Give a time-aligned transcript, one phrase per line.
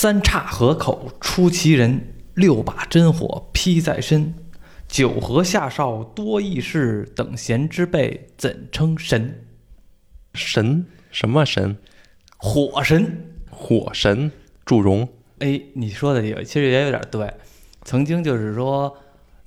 [0.00, 4.32] 三岔河口出奇人，六把真火披在身。
[4.86, 9.44] 九河下哨多义士，等闲之辈怎称神？
[10.34, 11.76] 神什么神？
[12.36, 13.24] 火神。
[13.50, 14.30] 火神
[14.64, 15.08] 祝融。
[15.40, 17.28] 哎，你说的也其实也有点对。
[17.82, 18.96] 曾经就是说，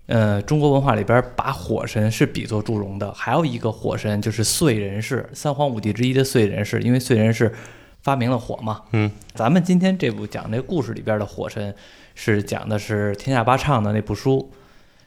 [0.07, 3.09] 呃，中国文化里边把火神是比作祝融的。
[3.13, 7.53] 还有一个火神就是燧人氏，三皇五帝之一的燧人氏，因为燧人氏
[8.01, 8.81] 发明了火嘛。
[8.91, 11.73] 嗯，咱们今天这部讲这故事里边的火神，
[12.15, 14.51] 是讲的是天下八唱的那部书。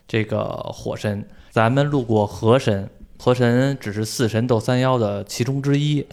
[0.07, 6.07] 这个火神，咱们路过河神，河神只是四神斗三妖的其中之一，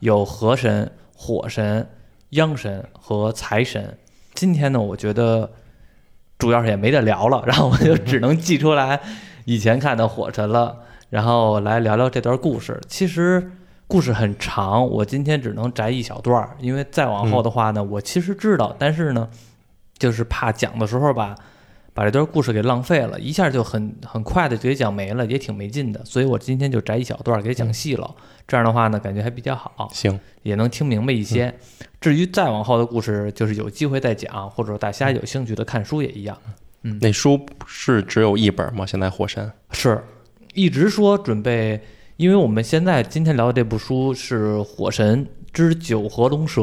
[0.00, 1.88] 有河神、火神、
[2.30, 3.96] 央神和财神。
[4.34, 5.52] 今天呢，我觉得
[6.38, 9.00] 主要是也没得聊了，然后我就只能记出来
[9.44, 10.78] 以前看的火神了，
[11.10, 12.80] 然后来聊聊这段故事。
[12.88, 13.52] 其实
[13.86, 19.28] 故事很长，我今天只能摘一小段儿，因为再往后的话呢，我其实知道，但是呢，
[19.98, 21.34] 就是怕讲的时候吧。
[21.94, 26.04] 把这段故事给浪费了，一下就很很快的就给讲没了，也挺没劲的。
[26.04, 28.14] 所以我今天就摘一小段儿给讲细了，
[28.46, 31.54] 这样的话呢，感觉还比较好，行，也能听明白一些。
[31.98, 36.36] 至于再往后的故事，就是有机会再讲，或者大家有兴趣的看书也一样。
[36.82, 38.84] 嗯，那书是只有一本吗？
[38.84, 40.04] 现在火山是
[40.52, 41.80] 一直说准备，
[42.16, 46.62] 因为我们现在今天聊的这部书是《火神之九合龙蛇》，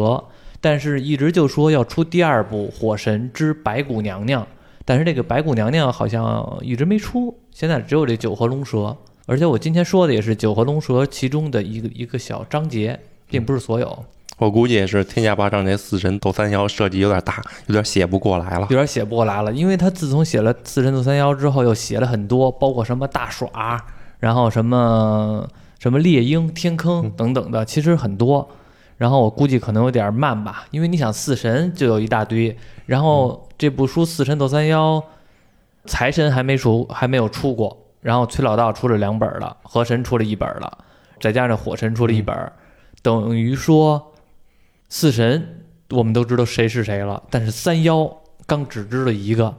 [0.59, 4.41] 但是一直就说要出第二部《火神之白骨娘娘》。
[4.83, 14.05] 但是这个白骨娘娘好像一直没出，现在只有这九合龙蛇，而且我今天说的也是九合龙蛇其中的一个一个小章节，并不是所有。
[14.39, 19.53] 我估计也是天下八章这四神斗三妖设计有点大，有点写不过来了，有点写不过来了。
[19.53, 23.79] 因为他自从写了四神斗三妖之后，又写了很多，包括什么大耍，
[24.23, 25.45] 然后什么
[25.79, 28.49] 什么猎鹰、天坑等等的，其实很多。
[28.97, 34.95] 然后我估计可能有点慢吧，因为你想四神就有一大堆，然后这部书《四神斗三妖》，
[35.83, 40.77] 财神还没出，还没有出过，然后崔老道出了两本了，河神出了一本了，
[41.19, 42.49] 再加上火神出了一本，
[43.01, 44.13] 等于说
[44.87, 48.09] 四神我们都知道谁是谁了，但是三妖
[48.47, 49.53] 刚只知道一个，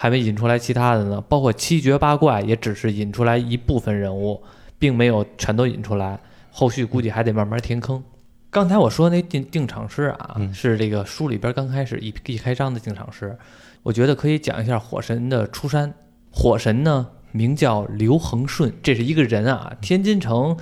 [0.00, 4.40] 还没引出来其他的呢，包括七绝八怪也只是引出来一部分人物，
[4.78, 6.20] 并没有全都引出来，
[6.52, 8.00] 后续估计还得慢慢填坑。
[8.48, 13.36] 刚才我说那定定场诗啊，是这个书里边刚开始一一开章的定场诗。
[13.82, 15.92] 我觉得可以讲一下火神的出山。
[16.30, 19.72] 火神呢，名叫刘恒顺，这是一个人啊。
[19.80, 20.56] 天津城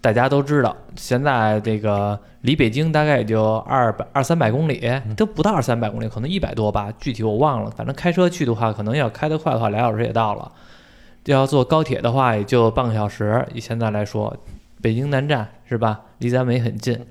[0.00, 4.80] 大家都知道，现在这个离北京大概也就二百二三百公里，
[5.16, 7.70] 都不到二三百公里，可能一百多吧，具体我忘了。
[7.72, 10.52] 反正开车去的话，可能要开得快的话，俩小时也到了；
[11.24, 13.44] 要坐高铁的话，也就半个小时。
[13.52, 14.36] 以现在来说，
[14.80, 16.02] 北京南站是吧？
[16.18, 17.04] 离咱们也很近。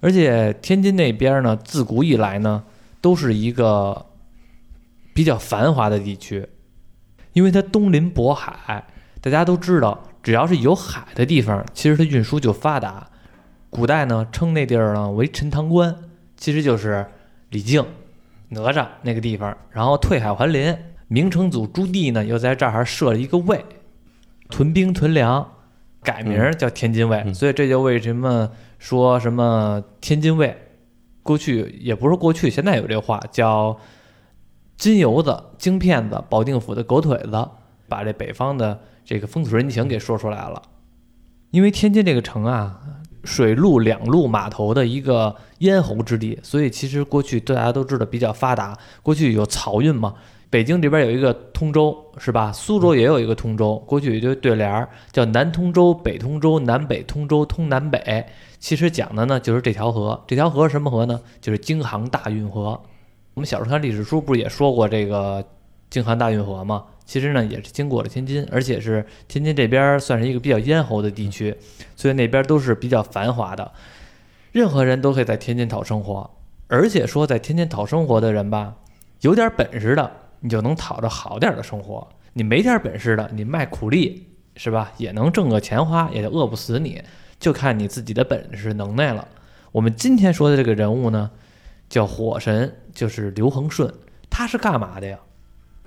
[0.00, 2.64] 而且天津那边呢，自古以来呢，
[3.00, 4.06] 都是一个
[5.14, 6.48] 比较繁华的地区，
[7.34, 8.84] 因为它东临渤海。
[9.22, 13.08] 大家都知道，只要是有海的地方，其实它运输就发达。
[13.70, 15.94] 古代呢，称那地儿呢为陈塘关，
[16.36, 17.06] 其实就是
[17.50, 17.84] 李靖、
[18.48, 19.56] 哪吒那个地方。
[19.70, 20.76] 然后退海还林，
[21.08, 23.64] 明成祖朱棣呢又在这儿设了一个卫，
[24.48, 25.52] 屯兵屯粮，
[26.02, 27.32] 改名叫天津卫。
[27.32, 28.50] 所以这就为什么。
[28.80, 30.56] 说什么天津卫，
[31.22, 33.78] 过去也不是过去，现在有这话叫
[34.78, 37.46] 金油子、京骗子、保定府的狗腿子，
[37.90, 40.62] 把这北方的这个风土人情给说出来了。
[41.50, 42.80] 因为天津这个城啊，
[43.24, 48.78] 水陆两路码头的一个咽喉之地，所以其实过去大家都知道比较发达。
[49.02, 50.14] 过去有漕运嘛。
[50.48, 52.50] 北京这边有一个通州，是吧？
[52.50, 58.26] 苏州也有一个通州，过去有一对对联儿，叫南通州、北通州、南北通州通南北。
[58.58, 61.20] 其实讲的呢就是这条河，这条河什么河呢？
[61.40, 62.80] 就是京杭大运河。
[63.34, 65.44] 我们小时候看历史书不是也说过这个
[65.90, 66.84] 京杭大运河嘛？
[67.04, 71.54] 其实呢也是经过了天津，而且是天津这边算是一个比较咽喉的地区，
[71.96, 73.72] 所以那边都是比较繁华的，
[74.52, 76.30] 任何人都可以在天津讨生活。
[76.68, 78.76] 而且说在天津讨生活的人吧，
[79.20, 80.10] 有点本事的。
[80.42, 84.26] 你就能讨着好点的生活，你没点本事的，你卖苦力
[84.56, 84.90] 是吧？
[84.96, 87.02] 也能挣个钱花，也饿不死你，
[87.38, 89.28] 就看你自己的本事能耐了。
[89.70, 91.30] 我们今天说的这个人物呢，
[91.90, 93.92] 叫火神，就是刘恒顺，
[94.30, 95.18] 他是干嘛的呀？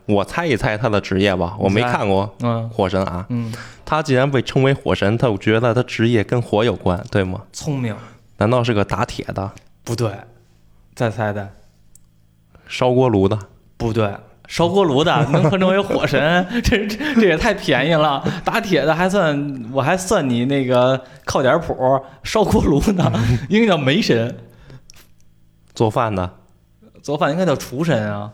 [0.05, 3.53] 我猜一猜他的职业吧，我没看过，嗯，火神啊，嗯，
[3.85, 7.41] 他既然被称为火神，他我觉得他职业跟火有关，对吗？
[7.53, 7.95] 聪明，
[8.37, 9.51] 难道是个打铁的？
[9.83, 10.11] 不对，
[10.95, 11.49] 再猜猜，
[12.67, 13.37] 烧锅炉的？
[13.77, 14.13] 不对。
[14.45, 18.21] 烧锅炉的能称为火神， 这这这也太便宜了。
[18.43, 21.73] 打铁的还算，我还算你那个靠点谱。
[22.23, 23.11] 烧锅炉的
[23.49, 24.37] 应该叫煤神。
[25.73, 26.29] 做饭的，
[27.01, 28.31] 做饭应该叫厨神啊。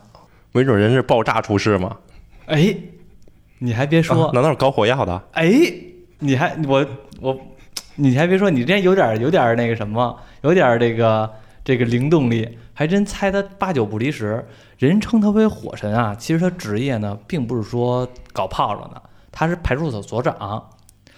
[0.52, 1.96] 没准人是爆炸出事吗？
[2.46, 2.76] 哎，
[3.58, 5.22] 你还别说，啊难道是搞火药的？
[5.32, 5.50] 哎，
[6.18, 6.84] 你还我
[7.20, 7.38] 我，
[7.96, 11.30] 你还别说，你这有点有点那个什么，有点这个
[11.62, 14.44] 这个灵动力，还真猜他八九不离十。
[14.78, 20.68] 人称他为火神啊，其实他职业呢，并不是说搞炮仗的，他是派出所所长。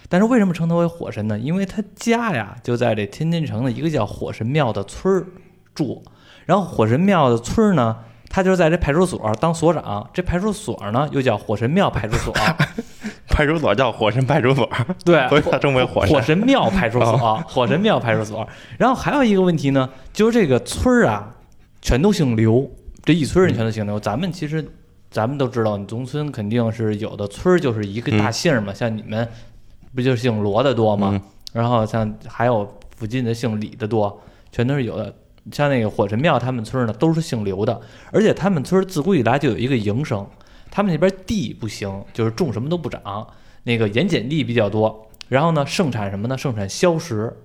[0.09, 1.39] 但是为什么称他为火神呢？
[1.39, 5.27] 因为他家呀就在这天津城的一个叫火神庙的村儿
[5.75, 6.03] 住，
[6.45, 7.97] 然后火神庙的村儿呢，
[8.35, 12.33] 他就是在这派出所当所长，这派出所呢又叫火神庙派出所。
[13.29, 14.69] 派出所叫火神派出所，
[15.05, 16.15] 对，所以他称为火神。
[16.15, 18.47] 火神庙派出所，火神庙派出所。
[18.79, 21.35] 然后还有一个问题呢，就是这个村儿啊，
[21.83, 22.71] 全都姓刘，
[23.05, 24.01] 这一村人全都姓刘。
[24.01, 24.67] 咱们其实
[25.11, 29.27] 咱们都知道，你农村肯定是有的村儿就是一个大姓儿嘛，像你们
[29.95, 31.11] 不就姓罗的多吗？
[31.13, 31.21] 嗯
[31.53, 34.19] 然后像还有附近的姓李的多，
[34.51, 35.15] 全都是有的。
[35.51, 37.81] 像那个火神庙他们村呢，都是姓刘的，
[38.13, 40.27] 而且他们村自古以来就有一个营生，
[40.71, 43.27] 他们那边地不行，就是种什么都不长，
[43.65, 45.09] 那个盐碱地比较多。
[45.29, 46.37] 然后呢，盛产什么呢？
[46.37, 47.37] 盛产硝石，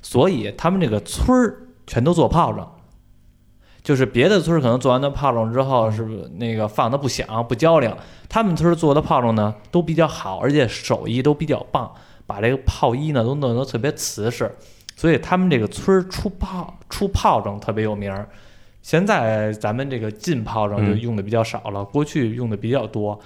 [0.00, 2.70] 所以他们这个村儿全都做炮仗。
[3.82, 7.94] 就是别的村可能做完的炮仗之后，是不是那个放的不响不焦亮？
[8.30, 11.92] 他们村做的炮仗呢都比较好，而且手艺都比较棒，
[12.26, 14.50] 把这个炮衣呢都弄得特别瓷实，
[14.96, 18.28] 所以他们这个村儿出炮出炮仗特别有名儿。
[18.82, 23.18] 现在咱们这个进炮仗就嗯用的比较少了，过去用的比较多。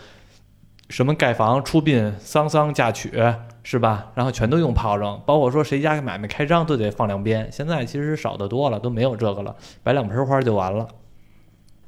[0.89, 3.13] 什么盖房、出殡、丧丧、嫁娶，
[3.63, 4.07] 是吧？
[4.15, 7.47] 然后全都用炮仗，包括说谁家买卖开张都得放两鞭。
[7.53, 10.87] 现在其实少的多了，都没有这个了，摆两盆花就完了。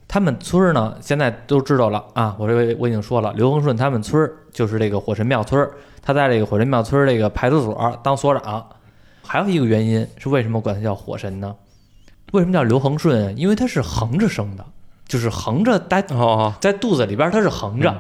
[0.07, 2.37] 他们村儿呢，现在都知道了啊！
[2.39, 5.71] 我这位我已经说了，刘恒顺他们村儿就是这个火神庙村儿，
[6.03, 8.69] 他在这个火神庙村儿这个派出所当所长。
[9.31, 11.55] 还有一个原因是为什么管它叫火神呢？
[12.33, 13.39] 为什么叫刘恒顺？
[13.39, 14.67] 因为它是横着生的，
[15.07, 17.97] 就是横着待哦，在肚子里边儿它是横着。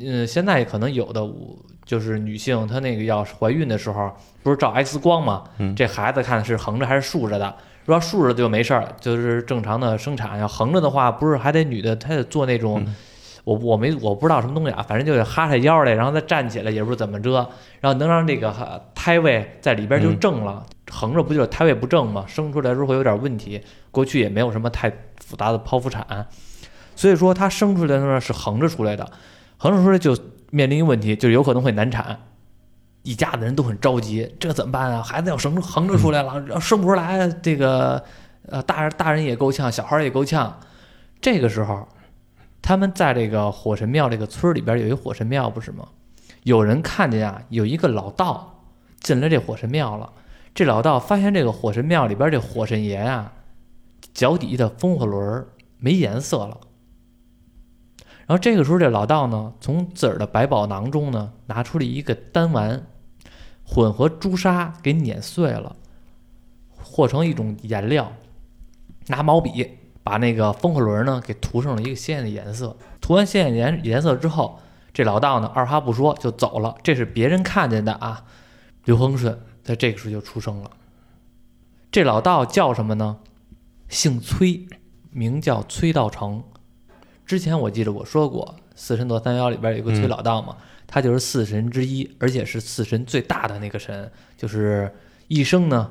[0.00, 1.54] 嗯，现在可能有的我
[1.84, 4.10] 就是女性，她那个要怀孕的时候，
[4.42, 5.44] 不是照 X 光吗？
[5.58, 7.54] 嗯这孩子看是横着还是竖着的？
[7.84, 10.38] 如果竖着就没事儿，就是正常的生产。
[10.38, 12.94] 要横着的话，不是还得女的她得做那种，嗯
[13.50, 17.50] 我我没我不知道什么东西啊，反正就是哈下腰来，然后再站起来，也不知道怎么着，
[17.80, 20.64] 然后能让这个哈胎位在里边就嗯正了。
[20.88, 22.24] 横着不就是胎位不正吗？
[22.28, 23.60] 生出来的时候会有点问题。
[23.90, 24.88] 过去也没有什么太
[25.24, 26.28] 复杂的剖腹产，
[26.94, 29.04] 所以说它生出来的时候是横着出来的，
[29.56, 30.16] 横着出来就
[30.50, 32.16] 面临一个问题，就是有可能会难产。
[33.02, 35.02] 一家子人都很着急，这怎么办啊？
[35.02, 38.00] 孩子要生横着出来了，要生不出来，这个
[38.48, 40.56] 呃大人大人也够呛，小孩儿也够呛。
[41.20, 41.88] 这个时候，
[42.62, 45.88] 他们在这个火神庙这个村里边有一火神庙，不是吗？
[46.44, 48.64] 有人看见啊，有一个老道
[49.00, 50.12] 进了这火神庙了。
[50.54, 53.32] 这老道发现这个火神庙里边这火神爷啊，
[54.12, 55.48] 脚底下的风火轮儿
[55.78, 56.58] 没颜色了。
[58.26, 62.86] 然后这个时候，这老道呢，从自个儿的百宝囊中呢，拿出了一个丹丸，
[63.64, 65.76] 混合朱砂给碾碎了，
[66.76, 68.12] 和成一种颜料，
[69.08, 69.78] 拿毛笔
[70.10, 72.76] 把那个风火轮呢给涂上了一个鲜艳的颜色。
[73.00, 74.58] 涂完鲜艳颜颜色之后，
[74.92, 76.74] 这老道呢二话不说就走了。
[76.82, 78.24] 这是别人看见的啊。
[78.86, 80.72] 刘恒顺在这个时候就出生了。
[81.92, 83.18] 这老道叫什么呢？
[83.88, 84.66] 姓崔，
[85.12, 86.42] 名叫崔道成。
[87.24, 90.56] 之前我记得我说过，四神座三妖里边有个崔老道嘛，
[90.88, 94.92] 他就是四神之一，而且是四神最大的那个神，就是
[95.28, 95.88] 一生呢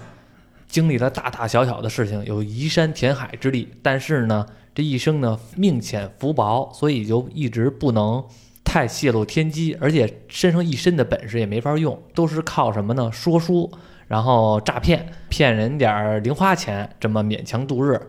[0.69, 8.23] 经历了大大小小的事情，有移山填海之力，但是呢这一生呢命浅福薄，所以就一直不能
[8.63, 13.11] 太泄露天机，而且身上一身的本事也没法用，都是靠什么呢？
[13.11, 13.69] 说书，
[14.07, 17.99] 然后诈骗，骗人点儿零花钱，这么勉强度日。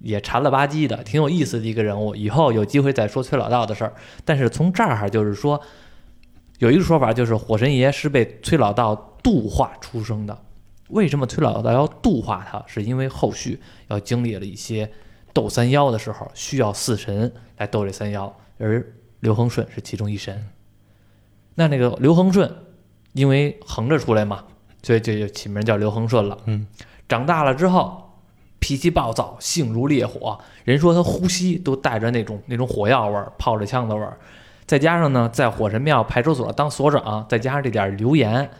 [0.00, 2.14] 也馋了吧唧的，挺有意思的一个人物。
[2.14, 3.92] 以后有机会再说崔老道的事儿。
[4.24, 5.60] 但是从这儿就是说，
[6.58, 8.94] 有一个说法就是火神爷是被崔老道
[9.24, 10.38] 度化出生的。
[10.88, 12.62] 为什么崔老道要度化他？
[12.66, 14.90] 是因为后续要经历了一些
[15.32, 18.84] 斗三妖的时候，需要四神来斗这三妖，而
[19.20, 20.46] 刘恒顺是其中一神。
[21.54, 22.52] 那那个刘恒顺，
[23.12, 24.44] 因为横着出来嘛，
[24.82, 26.38] 所以就就起名叫刘恒顺了。
[26.46, 26.66] 嗯，
[27.08, 28.04] 长大了之后。
[28.60, 30.36] 脾气暴躁，性如烈火。
[30.64, 34.18] 人说他呼吸都带着那种那种火药味儿、炮着枪的味儿。
[34.66, 38.50] 再加上呢，在火神庙派出所当所长，再加上这点流言，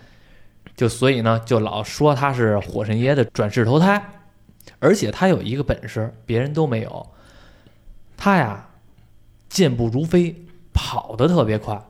[0.78, 4.00] 就所以呢，就老说他是火神爷的转世投胎。
[4.78, 7.04] 而且他有一个本事，别人都没有。
[8.16, 8.68] 他呀，
[9.48, 10.36] 健步如飞，
[10.72, 11.82] 跑得特别快。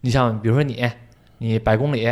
[0.00, 0.90] 你像比如说你，
[1.36, 2.10] 你百公里，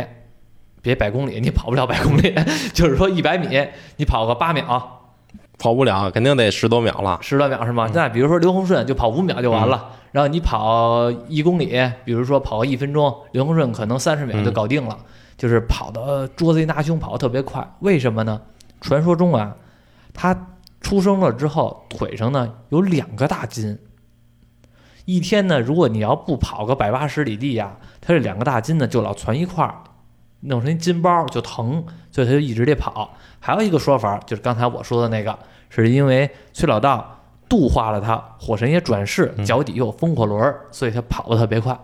[0.83, 2.35] 别百公里，你跑不了百公里，
[2.71, 4.91] 就是说一百米，你跑个八秒。
[5.57, 7.17] 跑不了，肯定得十多秒了。
[7.23, 7.89] 十多秒是吗？
[7.95, 14.99] 那比如说刘洪顺就跑五秒就完了，然后你跑一公里，比如说跑个一分钟，刘洪顺可能三十秒就搞定了，
[15.37, 17.67] 就是跑的捉贼拿凶，跑得特别快。
[17.79, 18.41] 为什么呢？
[18.81, 19.55] 传说中啊，
[20.13, 20.49] 他
[20.81, 23.79] 出生了之后腿上呢有两个大筋，
[25.05, 29.81] 一天呢，如果你要不跑个百八十里地呀，他这两个大筋呢就老攒一块儿，
[30.41, 33.11] 弄成一筋包就疼，所以他就一直得跑。
[33.39, 35.37] 还有一个说法就是刚才我说的那个，
[35.69, 41.75] 是因为崔老道度化了他，火神爷转世，脚底有风火轮儿，所以他跑得特别快。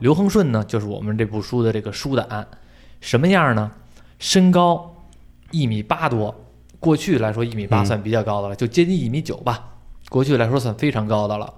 [0.00, 2.46] 刘恒顺呢，就是我们这部书的这个书胆，
[3.00, 3.70] 什么样呢？
[4.18, 4.94] 身高
[5.50, 6.34] 一米八多，
[6.80, 9.64] 过去来说一米八嗯算比较高的了，就接近一米九吧。
[10.08, 11.52] 过去来说算非常高的了。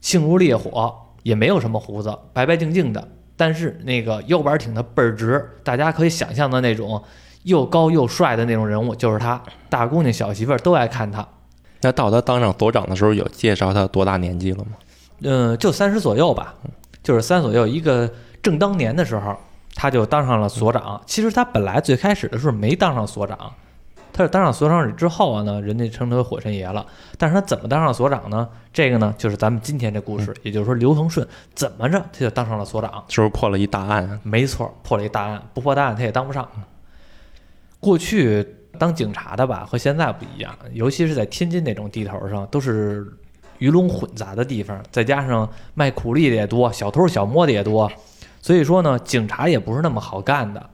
[0.00, 7.02] 性如烈火，也没有什么胡子，白白净净的，但是那个腰板挺得倍儿直，大家可以想象的那种
[7.44, 11.26] 又高又帅的那种人物就是他，大姑娘小媳妇儿都爱看他。
[11.80, 14.72] 那到他当上所长的时候，有介绍他多大年纪了吗？
[15.20, 16.54] 嗯，就三十左右吧，
[17.04, 17.64] 就是三左右。
[17.64, 18.10] 一个
[18.42, 19.36] 正当年的时候，
[19.76, 21.00] 他就当上了所长。
[21.06, 23.52] 其实他本来最开始的时候没当上所长，
[24.12, 26.84] 他是当上所长之后啊呢，人家称他为火神爷了。
[27.18, 28.48] 但是他怎么当上所长呢？
[28.72, 33.04] 这个呢，就是咱们今天这故事，也就是说刘恒顺怎么着他就当上了所长。
[33.08, 34.18] 是不是破了一大案？
[34.22, 36.48] 没错，破了一大案，不破大案他也当不上。
[37.80, 38.46] 过去
[38.78, 43.06] 当警察的吧，和现在不一样，尤其是在天津那种地头上，都是
[43.58, 47.90] 鱼龙混杂的地方，再加上卖苦力的也多，小偷小摸的也多，
[48.40, 50.70] 所以说呢，警察也不是那么好干的。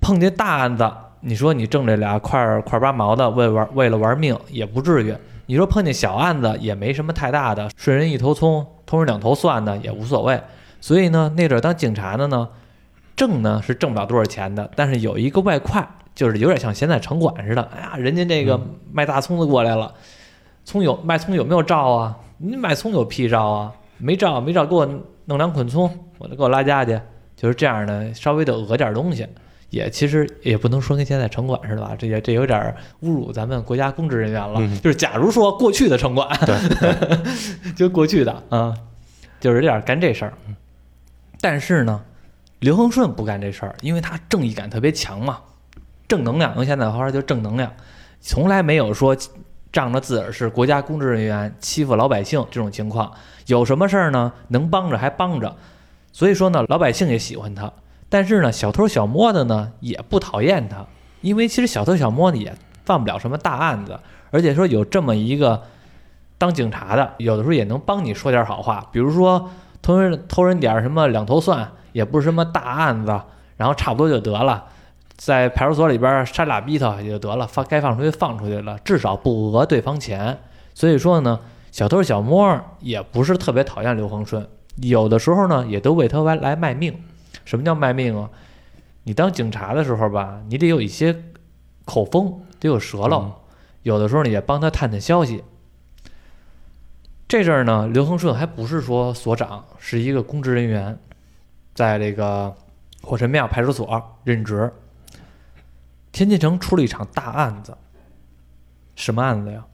[0.00, 5.14] 碰见大案子，你说你挣这俩块儿块儿八毛的，为玩为了玩命也不至于。
[5.46, 10.40] 你说碰见小案子也没什么太大的，顺人一头葱，偷人两头蒜的也无所谓。
[10.80, 12.48] 所以呢，那阵儿当警察的呢，
[13.14, 17.62] 挣呢是挣不了多少钱的，但是有一个外快，就是有点像现在城管似的。
[17.74, 18.60] 哎呀，人家这个
[18.92, 19.92] 卖大葱的过来了，
[20.64, 22.18] 葱有卖葱有没有照啊？
[22.38, 23.72] 你卖葱有屁照啊？
[23.98, 24.88] 没照没照，给我
[25.26, 27.00] 弄两捆葱，我就给我拉家去，
[27.36, 29.26] 就是这样的，稍微的讹点东西。
[29.70, 34.60] 也其实也不能说跟现在城管似的吧，这也这有点侮辱咱们国家公职人员了。
[34.60, 38.74] 嗯就是假如说过去的城管，对， 就过去的啊，
[39.40, 40.34] 就是有点干这事儿。
[41.40, 42.02] 但是呢，
[42.60, 45.38] 刘恒顺不干这事儿，因为他正义感特别强嘛，
[46.06, 46.54] 正能量。
[46.56, 47.72] 用现在的话说就是正能量，
[48.20, 49.16] 从来没有说
[49.72, 53.10] 仗着自个儿是国家公职人员欺负老百姓这种情况。
[53.46, 55.56] 有什么事儿呢，能帮着还帮着，
[56.12, 57.72] 所以说呢，老百姓也喜欢他。
[58.08, 60.86] 但是呢，小偷小摸的呢也不讨厌他，
[61.22, 63.98] 因为其实小偷小摸的也犯不了什么大案子，
[64.30, 65.62] 而且说有这么一个
[66.36, 69.50] 当警察的，有的时候也能帮你说点好话，比如说
[69.80, 73.20] 偷人偷人点儿什么两头蒜，也不是什么大案子，
[73.56, 74.66] 然后差不多就得了，
[75.16, 80.38] 在派出所里边杀俩逼头也就得了，放该放出去放出去了，至少不讹对方钱。
[80.74, 81.38] 所以说呢，
[81.70, 86.98] 小偷小摸也不是特别讨厌刘恒顺，有的时候呢也都为他来来卖命。
[87.44, 88.30] 什么叫卖命啊？
[89.04, 91.22] 你当警察的时候吧，你得有一些
[91.84, 93.32] 口风，得有舌头，嗯
[93.82, 95.42] 有的时候呢也帮他探探消息。
[97.26, 100.98] 这阵儿呢，刘恒顺还不是说所长，是一个公职人员，
[101.74, 102.54] 在这个
[103.02, 104.72] 火神庙派出所任职。
[106.12, 107.76] 天津城出了一场大案子，
[108.94, 109.64] 什么案子呀？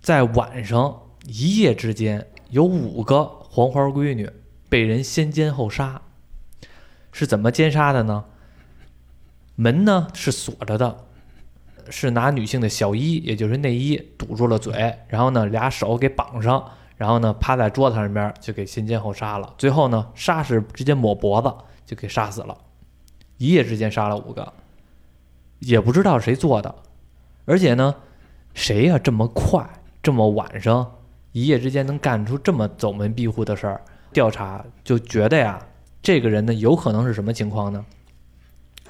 [0.00, 4.30] 在晚上一夜之间，有五个黄花闺女
[4.68, 6.00] 被人先奸后杀。
[7.10, 8.24] 是怎么奸杀的呢？
[9.56, 11.06] 门呢是锁着的，
[11.90, 19.54] 是拿女性的小衣，也就是内衣堵住了嘴，然后呢俩手给绑上，然后呢趴在桌子上边就给先奸后杀了。
[19.58, 21.52] 最后呢杀是直接抹脖子
[21.84, 22.56] 就给杀死了，
[23.38, 24.52] 一夜之间杀了五个，
[25.60, 26.74] 也不知道谁做的，
[27.44, 27.94] 而且呢
[28.54, 29.68] 谁呀、这么快
[30.02, 30.92] 这么晚上
[31.32, 33.80] 一夜之间能干出这么走门闭户的事儿？
[34.12, 35.60] 调查就觉得呀，
[36.02, 37.84] 这个人呢有可能是什么情况呢？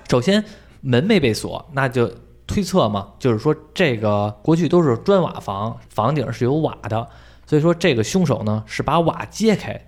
[0.08, 0.44] 首先
[0.80, 2.08] 门没被锁，那就
[2.46, 7.08] 推测嘛，就是说这个过去都是砖瓦房，房顶是有瓦的，
[7.44, 9.84] 所以说这个凶手呢是把瓦揭开，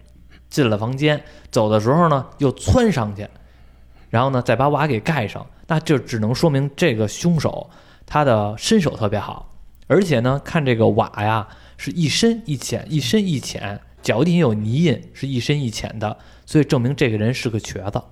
[0.48, 3.28] 进了房间，走的时候呢又窜上去，
[4.10, 7.68] 然后呢再把瓦给盖上，那就只能说明这个凶手
[8.06, 9.54] 他的身手特别好，
[9.86, 11.46] 而且呢看这个瓦呀
[11.76, 18.02] 是一深一浅，一深一浅，脚底下有泥印，是一深一浅的，所以证明这个人是个瘸子。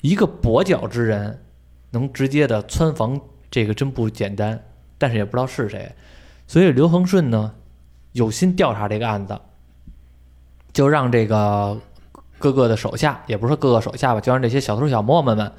[0.00, 1.44] 一个跛脚之人
[1.90, 4.64] 能直接的窜房，这个真不简单，
[4.98, 5.94] 但是也不知道是谁，
[6.46, 7.54] 所以刘恒顺呢
[8.12, 9.40] 有心调查这个案子，
[10.72, 11.80] 就让这个
[12.42, 15.52] 各个的手下，也不是各个手下吧，就让这些小偷小摸们们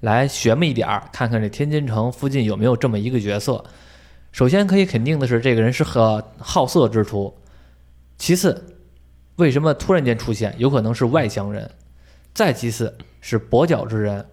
[0.00, 3.62] 来学么一点儿，看看这天津城附近有没有这么一个角色。
[4.32, 7.36] 首先可以肯定的是，这个人是个好色之徒。
[8.16, 8.64] 其次，
[9.36, 10.54] 为什么突然间出现？
[10.56, 11.70] 有可能是外乡人。
[12.32, 14.24] 再其次是跛脚之人。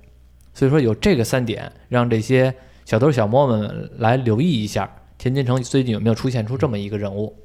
[0.53, 7.35] 所以说有这个三点，让这些小偷小摸们来留意一下，天津城最近有没有出现出这么一个人物。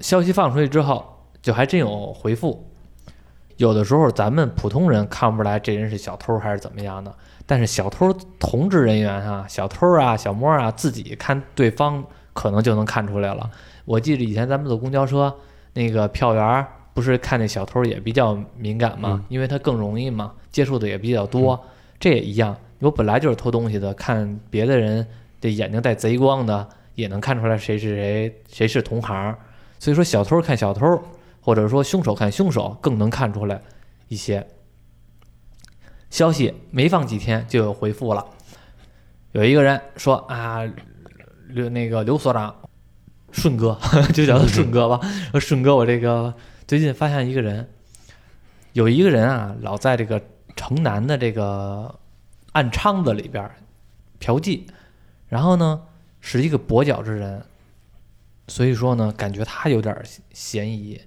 [0.00, 2.71] 消息放出去之后，就还真有回复。
[3.56, 7.14] 有的时候咱们普通人看不出来这人是小偷还是怎么样的，
[7.46, 13.50] 但是小偷同职人员啊，小偷啊、小摸啊，自己看对方可能就能看出来了。
[13.84, 15.34] 我记得以前咱们坐公交车，
[15.74, 21.58] 那个票员不是看那小偷也比较敏感嘛，因为他更容易嘛，接触的也比较多。
[21.98, 25.06] 这也一样，我本来就是偷东西的，看别的人
[25.40, 29.34] 的眼睛带贼光的，也能看出来谁是谁，谁是同行。
[29.78, 31.00] 所以说，小偷看小偷，
[31.42, 33.60] 或者说凶手看凶手，更能看出来
[34.08, 34.48] 一些。
[36.08, 38.26] 消息没放几天就有回复了，
[39.32, 40.60] 有一个人说啊，
[41.48, 42.54] 刘那个刘所长，
[43.32, 43.78] 顺哥
[44.14, 45.00] 就叫他顺哥吧。
[45.32, 46.32] 说顺哥，我这个
[46.66, 47.68] 最近发现一个人，
[48.74, 50.22] 有一个人啊，老在这个
[50.54, 51.98] 城南的这个
[52.52, 53.50] 暗娼子里边
[54.18, 54.64] 嫖妓，
[55.28, 55.82] 然后呢
[56.20, 57.42] 是一个跛脚之人。
[58.48, 59.96] 所以说呢，感觉他有点
[60.32, 61.00] 嫌疑，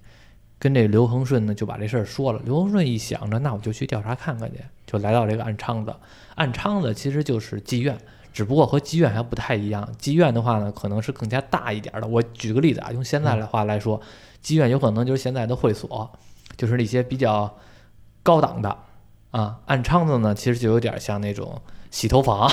[0.66, 2.42] 跟这刘恒顺呢就把这事儿说了。
[2.44, 4.58] 刘恒顺一想着，那我就去调查看看去，
[4.88, 5.94] 就来到这个暗娼子。
[6.34, 7.96] 暗娼子其实就是妓院，
[8.34, 9.88] 只不过和妓院还不太一样。
[10.00, 12.08] 妓院的话呢，可能是更加大一点的。
[12.08, 14.02] 我举个例子啊，用现在的话来说，
[14.44, 16.10] 妓院有可能就是现在的会所，
[16.58, 17.56] 就是那些比较
[18.24, 18.76] 高档的
[19.30, 19.60] 啊。
[19.68, 22.52] 暗娼子呢，其实就有点像那种洗头房，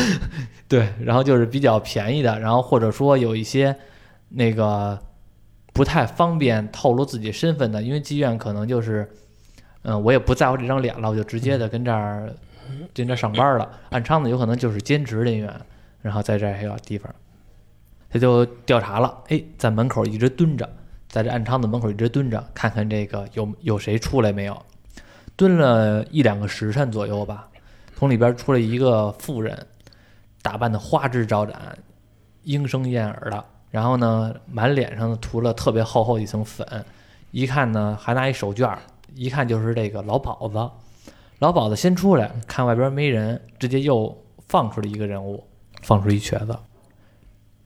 [0.68, 3.74] 对，然后就是比较便宜的，然后或者说有一些。
[4.28, 4.98] 那个
[5.76, 9.06] 不太方便透露自己身份的，因为妓院可能就是，
[9.82, 12.32] 嗯，我也不在乎这张脸了，我就直接的跟这儿
[12.94, 13.70] 跟这上班了。
[13.90, 15.54] 暗娼子有可能就是兼职人员，
[16.00, 17.14] 然后在这儿个地方，
[18.08, 20.66] 他就调查了，哎，在门口一直蹲着，
[21.10, 24.56] 在这暗娼的门口一直蹲着，看看这个有有谁出来没有。
[25.36, 27.48] 蹲了一两个时辰左右吧，
[27.94, 29.66] 从里边出来一个妇人，
[30.40, 31.76] 打扮的花枝招展，
[32.44, 33.44] 莺声燕耳的。
[33.76, 36.66] 然后呢，满脸上涂了特别厚厚一层粉，
[37.30, 38.74] 一看呢还拿一手绢，
[39.14, 40.70] 一看就是这个老鸨子。
[41.40, 44.16] 老鸨子先出来，看外边没人，直接又
[44.48, 45.46] 放出了一个人物，
[45.82, 46.58] 放出一瘸子，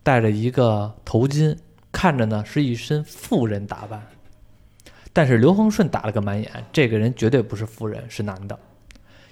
[0.03, 1.57] 戴着一个头巾，
[1.93, 4.03] 看着呢是一身富人打扮。
[5.13, 8.59] 但是刘恒顺打了个满眼，这个人绝对不是富人，是男的。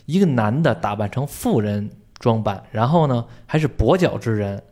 [0.06, 4.62] 一个男的打扮成富人装扮，然后呢还是跛脚之人。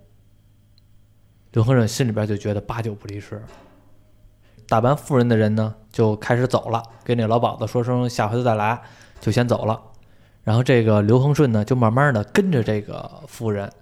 [1.56, 3.42] 刘恒顺心里边就觉得八九不离十。
[4.68, 8.78] 打扮妇人的人呢，就开始走了，跟那老鸨子说声下回再来，
[9.20, 9.80] 就先走了。
[10.44, 13.72] 然后这个刘恒顺呢，就慢慢的跟着这个妇人，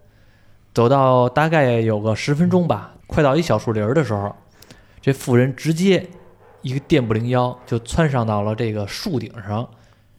[0.72, 4.32] 走到大概有个十分钟吧，快到一小树林的时候，
[5.00, 6.08] 这妇人直接
[6.62, 9.68] 一个电不灵腰，就窜上到了这个树顶上，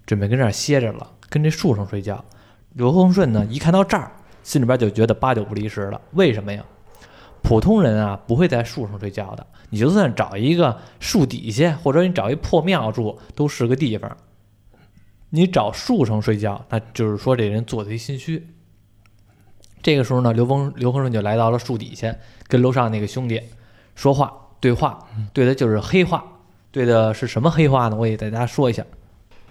[0.06, 2.22] 准备跟这儿歇着了，跟这树上睡觉。
[2.74, 4.12] 刘恒顺呢，一看到这儿，
[4.44, 6.02] 心里边就觉得八九不离十了。
[6.12, 6.62] 为什么呀？
[7.46, 9.46] 普通人啊，不会在树上睡觉的。
[9.70, 14.18] 你就算找一个树底下，或者你找一破庙住，都是个地方。
[15.30, 18.48] 你找树上睡觉，那就是说这人做贼心虚。
[19.84, 22.16] 这个时候呢，刘峰刘恒顺就来到了树底下，
[22.48, 23.40] 跟楼上那个兄弟
[23.94, 26.26] 说话对话，对的就是黑话。
[26.72, 27.96] 对的是什么黑话呢？
[27.96, 28.84] 我也给大家说一下：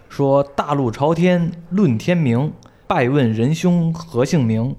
[0.09, 2.53] 说大路朝天论天明，
[2.89, 4.75] 拜问仁兄何姓名？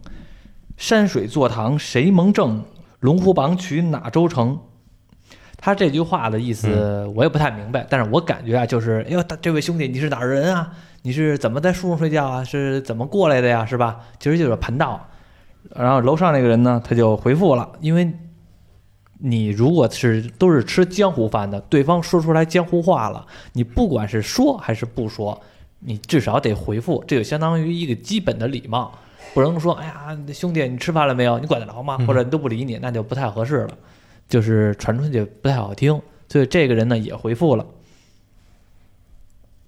[0.76, 2.66] 山水坐堂谁蒙正？
[3.06, 4.60] 龙虎榜取哪州城？
[5.58, 10.72] 他这句话的意思我也不太明白，但是我感觉啊，就是哎呦，这位兄弟，你是哪儿人啊？
[11.04, 12.44] 你是怎么在树上睡觉啊？
[12.44, 13.64] 是怎么过来的呀？
[13.64, 14.00] 是吧？
[14.20, 15.08] 其实就是盘道。
[15.76, 18.12] 然后楼上那个人呢，他就回复了，因为
[19.20, 25.40] 你如果是都是吃江湖饭的，对方说出来江湖话了，你不管是说还是不说，
[25.80, 28.92] 你至少得回复，这就相当于一个基本的礼貌。
[29.36, 31.38] 不能说，哎呀，兄弟，你吃饭了没有？
[31.40, 31.98] 你管得着吗？
[32.08, 33.78] 或者都不理你，那就不太合适了，
[34.30, 36.02] 就是传出去不太好听。
[36.30, 37.66] 所以这个人呢也回复了：“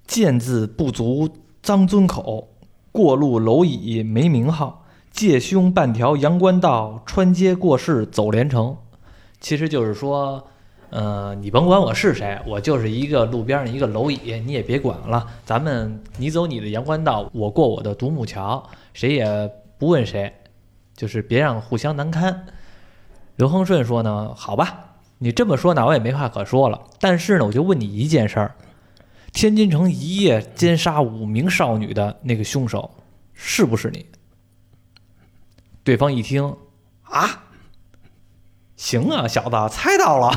[0.07, 1.29] 见字不足
[1.61, 2.47] 张尊口，
[2.93, 4.85] 过路蝼蚁没名号。
[5.11, 8.77] 借兄半条阳关道，穿街过市走连城。”
[9.41, 10.47] 其实就是说，
[10.91, 15.27] 呃，你甭管我是谁，我就是一个路边上一个蝼蚁，你也别管了。
[15.45, 18.63] 咱们你走你的阳关道，我过我的独木桥。
[18.97, 20.33] 谁也不问谁，
[20.95, 22.47] 就是别让互相难堪。
[23.35, 26.81] 刘恒顺说呢：“好吧，你这么说，呢我也没话可说了。
[26.99, 28.55] 但是呢，我就问你一件事儿：
[29.31, 32.89] 天津城一夜奸杀五名少女的那个凶手
[33.35, 34.03] 是不是你？”
[35.85, 36.55] 对方一听，
[37.03, 37.43] 啊，
[38.77, 40.31] 行啊，小子，猜到了。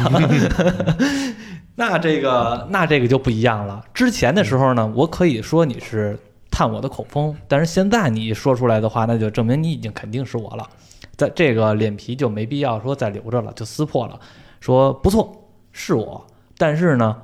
[1.74, 3.82] 那这个，那这个就不一样了。
[3.94, 6.18] 之前的时候呢，我可以说你是
[6.50, 10.68] 探我的口风，但是现在你说出来的话，那就证明你已经肯定是我了。
[11.16, 14.18] 在这个脸皮就没必要说再留着了，就撕破了，
[14.60, 16.26] 说不错，是我。
[16.58, 17.22] 但是呢，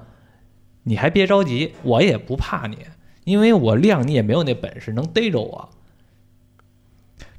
[0.85, 2.79] 你还别着急，我也不怕你，
[3.25, 5.69] 因为我亮你也没有那本事能逮着我。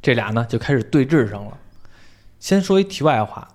[0.02, 1.58] 这俩呢就开始对峙上了。
[2.40, 3.48] 先说一题外话，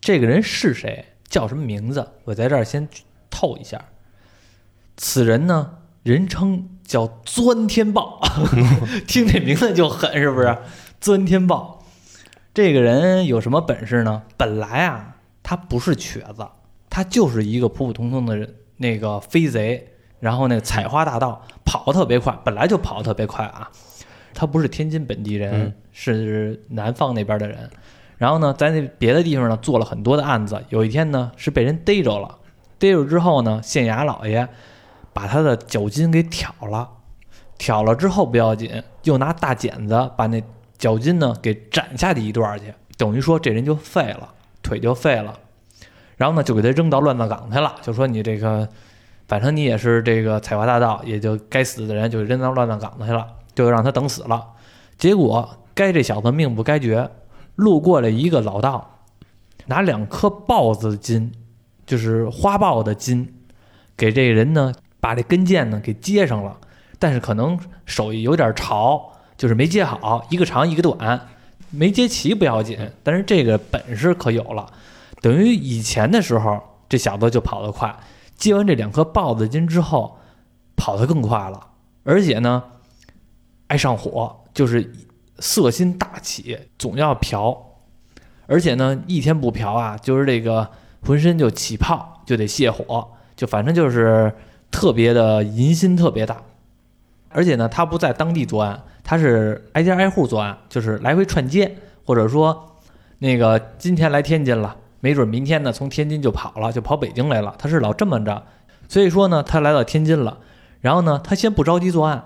[0.00, 2.08] 这个人是谁，叫什么名字？
[2.24, 2.88] 我在这儿先
[3.28, 3.84] 透一下。
[4.96, 8.20] 此人呢，人称叫钻天豹
[9.06, 10.58] 听这名字就狠，是不是？
[11.00, 11.84] 钻天豹，
[12.52, 14.22] 这个人有什么本事呢？
[14.36, 16.44] 本来啊，他不是瘸子，
[16.90, 19.86] 他就是一个普普通通的人，那个飞贼。
[20.18, 23.70] 然后那个采花大盗跑得特别快，本来就跑得特别快啊。
[24.34, 27.70] 他不是天津本地人，是南方那边的人。
[28.18, 30.62] 然后呢，在那别的地方呢做了很多的案子。
[30.68, 32.36] 有一天呢，是被人逮着了。
[32.78, 34.46] 逮着之后呢，县衙老爷
[35.12, 36.88] 把他的脚筋给挑了。
[37.58, 40.42] 挑了之后不要紧，又拿大剪子把那
[40.78, 45.38] 脚筋呢给斩下去一段去，等于说这人就废了，腿就废了。
[46.16, 48.68] 然后呢，就给他扔到乱葬岗去了，就说你这个，
[49.28, 53.26] 反正你也是这个采花大盗，也就该死的人就扔到乱葬岗去了。
[53.52, 54.52] 就让他等死了，
[54.96, 57.10] 结果该这小子命不该绝，
[57.56, 59.00] 路过了一个老道，
[59.66, 61.32] 拿两颗豹子筋，
[61.84, 63.34] 就是花豹的筋，
[63.96, 66.56] 给这人呢把这根剑呢给接上了，
[66.98, 71.28] 但是可能手艺有点潮，就是没接好，一个长一个短，
[71.70, 74.72] 没接齐不要紧，但是这个本事可有了，
[75.20, 77.98] 等于以前的时候这小子就跑得快，
[78.36, 80.18] 接完这两颗豹子筋之后，
[80.76, 81.68] 跑得更快了，
[82.04, 82.62] 而且呢。
[83.70, 84.92] 爱上火，就是
[85.38, 87.56] 色心大起，总要嫖，
[88.48, 90.68] 而且呢，一天不嫖啊，就是这个
[91.06, 94.34] 浑身就起泡，就得泻火，就反正就是
[94.70, 96.42] 特别的淫心特别大。
[97.28, 102.76] 而且呢，他不在当地作案，他是挨家挨户作案，就是来回串街，或者说
[103.18, 107.54] 那个今天来天津了，没准明天呢从天津就跑了，就跑北京来了。
[107.58, 108.42] 他是老这么着，
[108.88, 110.38] 所以说呢，他来到天津了，
[110.80, 112.24] 然后呢，他先不着急作案。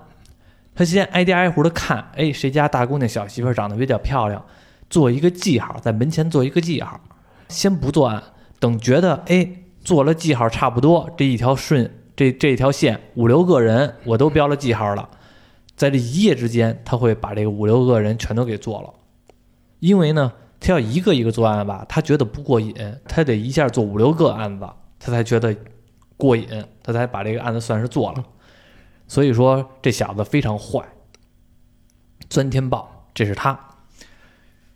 [0.76, 4.44] 他先挨家挨户的看，哎，谁家大姑娘小媳妇长得比较漂亮，
[4.90, 6.98] 做一个记号，在门前做一个记号，
[7.48, 8.20] 先不作案，
[8.58, 9.48] 等觉得哎
[9.84, 15.08] 做了记号差不多，这一条顺这这条线五六个人我都标了记号了，
[15.76, 18.94] 在这一夜之间，他会把这个五六个人全都给做了，
[19.80, 22.74] 因为呢，他要一个一个作案吧，他觉得不过瘾，
[23.08, 24.68] 他得一下做五六个案子，
[25.00, 25.56] 他才觉得
[26.16, 28.24] 过瘾，他才把这个案子算是做了。
[29.08, 30.80] 所以说这小子非常坏，
[32.30, 33.58] 钻天豹，这是他。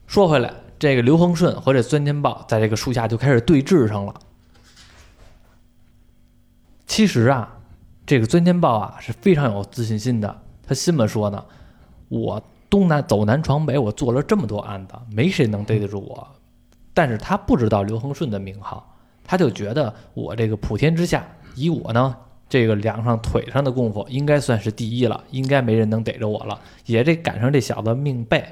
[0.07, 4.15] 说回来，这个刘恒顺和这钻天豹在这个树下就开始对峙上了。
[6.89, 7.57] 其实啊，
[8.05, 11.45] 这个钻天豹啊是非常有自信心的，他心么说呢？
[12.09, 16.27] 我东南走南闯北，我做了这么多案子，没谁能逮得住我。
[16.93, 21.25] 但是他不知道刘恒顺的名号，他就觉得我这个普天之下，
[21.55, 22.17] 以我呢。
[22.49, 26.59] 这个两上腿上的功夫应该算是第一了，应该没人能逮着我了。
[26.87, 28.43] 也得赶上这小子命背，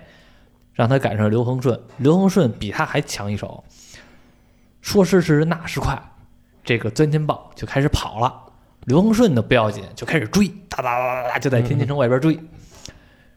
[0.74, 1.80] 让他赶上刘恒顺。
[1.96, 3.64] 刘恒顺比他还强一手。
[4.82, 5.98] 说时迟，那时快，
[6.66, 8.42] 这个钻天豹就开始跑了。
[8.84, 12.38] 刘恒顺呢不要紧，就开始追，哒哒哒哒哒，就在天津城外边追。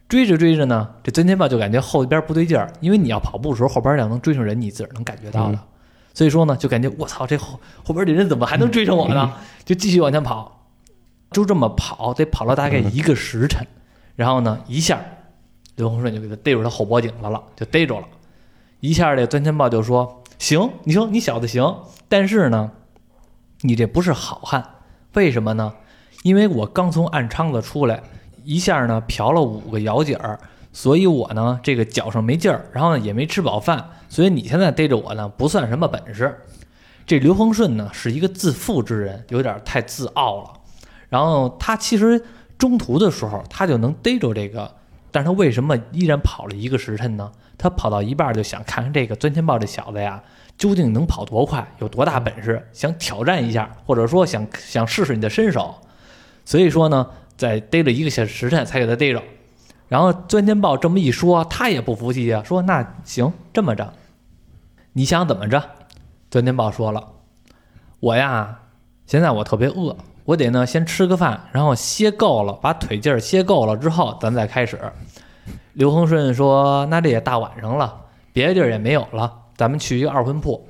[0.07, 5.59] 追着追着呢，这钻天豹就感觉后边不对劲儿，因为你要跑步的时候，后边要能追上人，你自个儿能感觉到的。
[6.15, 9.31] 所以说呢，就感觉我操，这后后边这人怎么还能追上我呢？
[9.63, 10.67] 就继续往前跑，
[11.31, 13.63] 就这么跑，得跑了大概一个时辰，
[14.15, 14.99] 然后呢，一下
[15.75, 18.07] 刘洪顺就给他逮住他后脖颈子了，就逮住了。
[18.79, 21.75] 一下这钻天豹就说：“行，你说你小子行，
[22.07, 22.71] 但是呢，
[23.61, 24.63] 你这不是好汉，
[25.13, 25.73] 为什么呢？
[26.23, 28.01] 因为我刚从暗娼子出来，
[28.43, 30.39] 一下呢嫖了五个窑姐儿。”
[30.71, 36.41] 所以我呢，这个脚上没劲儿，然后呢也没吃饱饭，所以你现在逮着我呢，不算什么本事。
[37.07, 40.53] 这刘恒顺呢是一个自负之人，有点太自傲了。
[41.09, 42.23] 然后他其实
[42.59, 44.71] 中途的时候，他就能逮着这个，
[45.11, 47.31] 但是他为什么依然跑了一个时辰呢？
[47.57, 50.23] 他跑到一半就想看看这个钻天豹这小子呀，
[50.59, 55.73] 究竟能跑多快，有多大本事，想挑战一下，或者说想想试试你的身手。
[56.45, 59.23] 所以说呢，在逮了一个小时辰才给他逮着。
[59.87, 63.91] 然后钻天豹这么一说，他也不服气啊，说那行这么着，
[64.93, 65.63] 你想怎么着？
[66.29, 67.07] 钻天豹说了，
[67.99, 68.59] 我呀，
[69.07, 69.95] 现在我特别饿，
[70.25, 74.77] 我得呢先吃个饭，然后歇够了，把腿劲儿歇够了之后，咱再开始。
[75.73, 78.01] 刘恒顺说：“那这也大晚上了，
[78.33, 80.65] 别的地儿也没有了，咱们去一个二婚铺，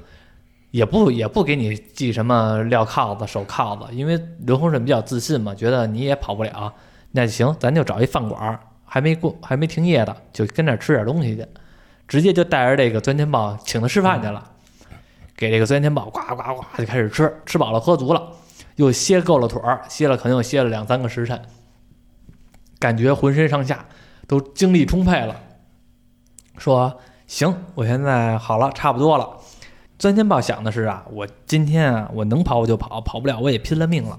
[0.71, 6.73] 也不也不给你系什么镣铐子、手铐子，因为刘洪顺比较自信嘛，觉得你也跑不了。
[7.11, 11.45] 那行，咱就找一饭馆，还没过还没停业的，就跟那儿吃点东西去，
[12.07, 14.43] 直接就带着这个钻天豹请他吃饭去了，
[15.37, 18.31] 给这个钻天豹呱呱呱就开始吃，吃饱了喝足了，
[18.77, 21.39] 又歇够了腿儿，歇了可能又歇了两三个时辰，
[22.79, 23.85] 感觉浑身上下。”
[24.29, 25.35] 都精力充沛了，
[26.59, 26.99] 说
[27.29, 29.37] 行，我现在好了，差不多了。
[29.99, 34.17] 钻天豹想的是啊，我今天啊，我能跑我就跑，跑不了我也拼了命了。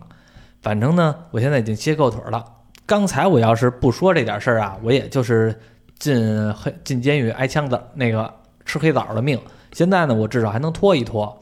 [0.63, 2.45] 反正呢，我现在已经歇够腿了。
[2.87, 5.61] 刚才我要是不说这点事儿啊，我也就是
[5.99, 8.33] 进黑进监狱挨枪子那个
[8.65, 9.41] 吃黑枣的命。
[9.73, 11.37] 现在呢，我至少还能拖一拖。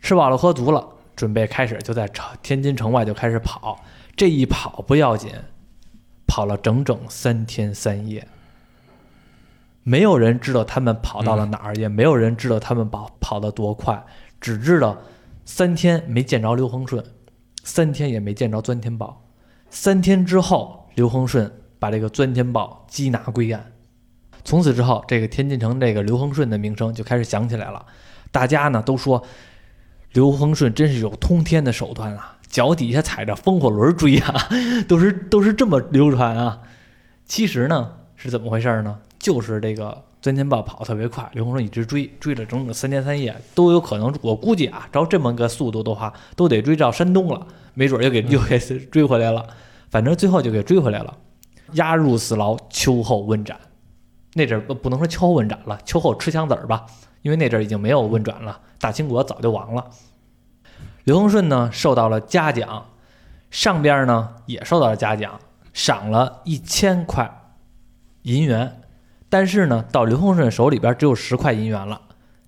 [0.00, 0.82] 吃饱了喝足了，
[1.14, 3.78] 准备开始就在城天津城外就开始跑。
[4.16, 5.30] 这一跑不要紧。
[6.26, 8.26] 跑了整整三天三夜，
[9.82, 14.04] 没有人知道他们跑到了哪儿，也没有人知道他们跑跑得多快，
[14.40, 14.98] 只知道
[15.44, 17.04] 三天没见着刘恒顺，
[17.64, 19.24] 三天也没见着钻天豹。
[19.70, 23.72] 三天之后，刘恒顺把这个钻天豹缉拿归案。
[24.44, 27.84] 从此之后，这个天津城这个刘恒顺的名声就开始响起来了。
[28.30, 29.22] 大家呢都说，
[30.12, 32.36] 刘恒顺真是有通天的手段啊。
[32.48, 34.48] 脚底下踩着风火轮追啊，
[34.88, 36.60] 都是都是这么流传啊。
[37.24, 38.98] 其实呢是怎么回事呢？
[39.20, 44.12] 就是这个钻天豹跑特别快，刘洪顺一直追，追了整整三天三夜，都有可能。
[44.22, 49.46] 我估计啊，照这么个速度的话，都得追到山东了，没准又给又给追回来了。
[49.90, 51.16] 反正最后就给追回来了，
[51.72, 53.60] 押入死牢，秋后问斩。
[54.34, 56.86] 那阵儿不不能说秋后问斩了，秋后吃枪子儿吧，
[57.22, 59.86] 因为那阵儿已经没有问斩了，大清国早就亡了。
[61.04, 62.86] 刘洪顺呢受到了嘉奖，
[63.50, 65.40] 上边呢也受到了嘉奖，
[65.72, 67.28] 赏了一千块
[68.22, 68.80] 银元，
[69.30, 71.98] 但是呢到刘洪顺手里边只有十块银元了，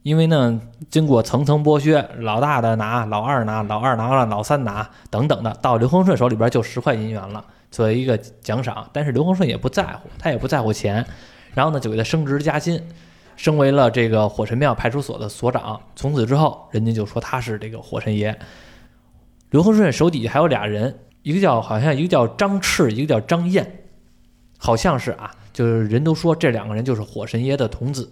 [0.03, 11.07] 因为呢经过层层剥削，老大的拿，老二拿，老二拿了，老三拿等等的，到刘洪顺手里边就十块银元了，作为一个奖赏，但是刘洪顺也不在乎，他也不在乎钱，
[11.55, 12.79] 然后呢就给他升职加薪。
[13.35, 18.39] 升为了这个火神庙派出所的所长，从此之后，人家就说他是这个火神爷。
[19.51, 23.85] 刘洪顺手底下还有俩人，一个叫好像一个叫张赤，一个叫张燕，
[24.59, 28.09] 好像是啊，就是人都说这两个人就是火神爷的童子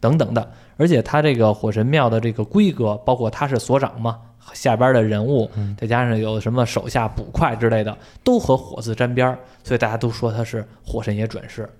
[0.00, 0.52] 等等的。
[0.76, 4.20] 而且他这个火神庙的这个规格，包括他是所长嘛，
[4.52, 11.70] 下边的人物，再加上有什么手下捕快之类的，都和火字沾边儿，所以大家都说他是火神爷转世。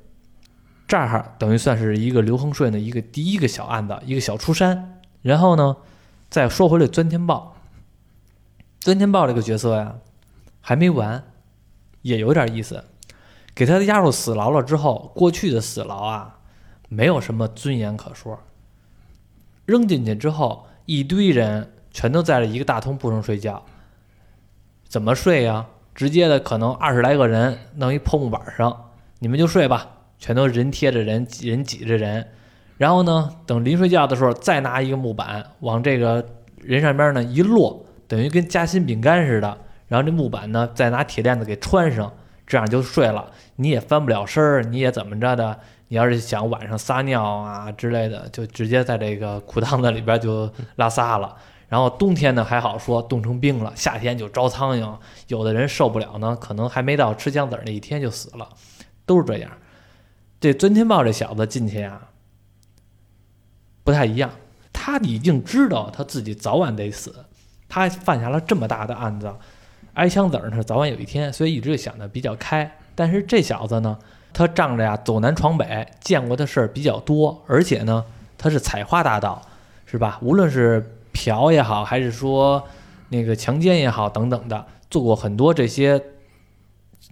[0.87, 5.01] 这儿等于算是一个刘恒顺的一个第一个小案子，一个小出山。
[5.23, 5.77] 然后呢，
[6.31, 7.57] 再说回来，钻天豹，
[8.79, 9.97] 钻天豹这个角色呀，
[10.61, 11.25] 还没完，
[12.03, 12.85] 也有点意思。
[13.55, 16.39] 给他押入死牢了之后，过去的死牢啊，
[16.89, 18.39] 没有什么尊严可说。
[19.67, 23.65] 扔进去之后，一堆人全都在这一个大通铺上睡觉，
[24.89, 25.67] 怎么睡呀？
[25.95, 28.91] 直接的，可能二十来个人弄一破木板上，
[29.21, 29.91] 你们就睡吧。
[30.19, 32.27] 全都人贴着人，人挤着人，
[32.79, 36.25] 然后呢，等临睡觉的时候，再拿一个木板往这个
[36.57, 39.59] 人上边呢一落，等于跟夹心饼干似的。
[39.87, 42.13] 然后这木板呢，再拿铁链子给穿上，
[42.47, 43.31] 这样就睡了。
[43.57, 45.61] 你也翻不了身儿，你也怎么着的？
[45.89, 51.37] 你要是想晚上撒尿啊之类的，就直接在这个裤裆子里边就拉撒了。
[51.69, 54.97] 然后冬天呢还好说，冻成冰了；夏天就招苍蝇，
[55.29, 58.49] 有的人受不了呢，可能还没到吃姜子那一天就死了，
[59.07, 59.51] 都是这样。
[60.41, 62.11] 这钻天豹这小子进去啊，
[63.83, 64.31] 不太一样。
[64.73, 67.25] 他已经知道他自己早晚得死，
[67.69, 69.33] 他犯下了这么大的案子，
[69.95, 72.79] 挨枪子儿呢，早晚有一天，所以一直想的比较开。
[72.95, 73.99] 但是这小子呢，
[74.33, 78.05] 他仗着呀走南闯北，见过的事儿比较多，而且呢，
[78.39, 79.43] 他是采花大盗，
[79.87, 80.19] 是吧？
[80.23, 82.63] 无论是嫖也好，还是说
[83.09, 86.03] 那个强奸也好，等等的，做过很多这些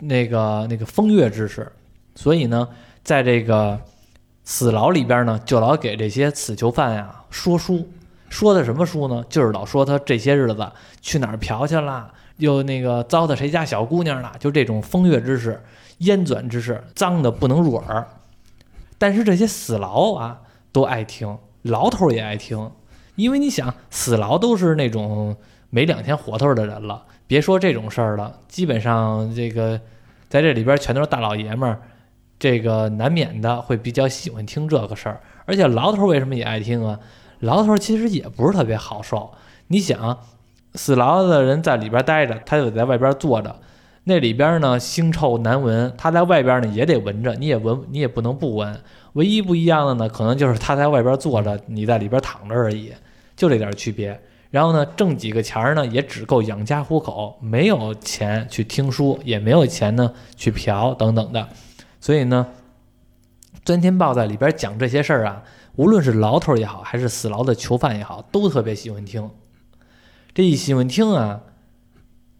[0.01, 1.71] 那个那个风月之事，
[2.15, 2.69] 所以呢。
[3.05, 3.81] 在这个
[4.45, 7.91] 死牢里边呢，就老给这些死囚犯呀说书，
[8.31, 9.25] 说的什么书呢？
[9.29, 15.63] 就是老说他这些日子去哪儿嫖去了，又那个糟蹋谁家小姑娘了，就这种风月之事、
[15.99, 18.07] 烟转之事，脏的不能入耳。
[18.99, 20.41] 但是这些死牢啊
[20.71, 22.71] 都爱听，牢头也爱听，
[23.17, 25.37] 因为你想，死牢都是那种
[25.71, 29.81] 没两天活头的人了，别说这种事儿了，基本上这个
[30.29, 31.81] 在这里边全都是大老爷们儿。
[32.39, 36.99] 这个难免的会比较喜欢听这个事儿，而且牢头为什么也爱听啊？
[37.39, 39.33] 牢头其实也不是特别好受。
[39.69, 40.19] 你想，
[40.75, 43.55] 死牢的人在里边待着，他就得在外边坐着，
[44.05, 48.81] 那里边呢腥臭难闻，他在外边呢也得闻着，你也闻，你也不能不闻。
[49.13, 52.93] 唯一不一样的呢，可能就是他在外边坐着，你在里边躺着而已，
[53.37, 54.19] 就这点区别。
[54.51, 61.49] 然后呢，挣几个钱儿呢，也只够养家糊口，没有钱去听书，也没有钱呢去嫖等等的。
[62.01, 62.47] 所以呢，
[63.65, 65.43] 钻天豹在里边讲这些事儿啊，
[65.77, 69.31] 无论是牢头也好，还是死牢的囚犯也好，都特别喜欢听。
[70.35, 71.43] 这一喜欢听啊，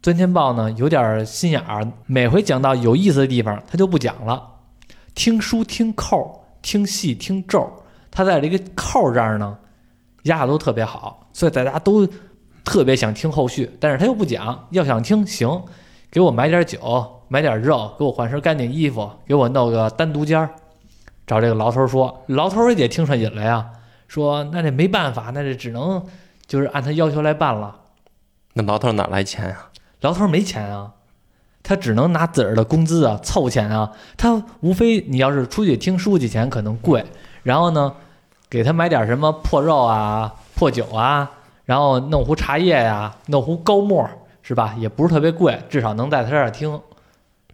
[0.01, 4.43] 钻天豹呢有点心眼儿，每回讲到有意思的地方，他就不讲了。
[5.15, 7.71] 听书听扣，听戏听咒，
[8.11, 9.59] 他在这个扣这儿呢
[10.23, 12.09] 压的都特别好，所以大家都
[12.65, 13.71] 特别想听后续。
[13.79, 15.63] 但是他又不讲，要想听行，
[16.11, 16.81] 给我买点酒，
[17.29, 20.49] 买点肉，给我换身干净衣服，给我弄个单独间儿。
[21.27, 23.69] 找这个牢头说，牢头也得听上瘾了呀，
[24.09, 26.03] 说那这没办法，那这只能
[26.47, 27.81] 就是按他要求来办了。
[28.55, 29.69] 那牢头哪来钱呀、
[30.01, 30.93] 牢头没钱啊，
[31.63, 33.93] 他只能拿自个儿的工资啊凑钱啊。
[34.17, 37.05] 他无非你要是出去听书去钱可能贵，
[37.43, 37.95] 然后呢，
[38.51, 41.31] 给他买点什么破肉啊、破酒啊，
[41.65, 44.09] 然后弄壶茶叶呀、弄壶高沫
[44.43, 44.75] 是吧？
[44.79, 46.81] 也不是特别贵，至少能在他这儿听。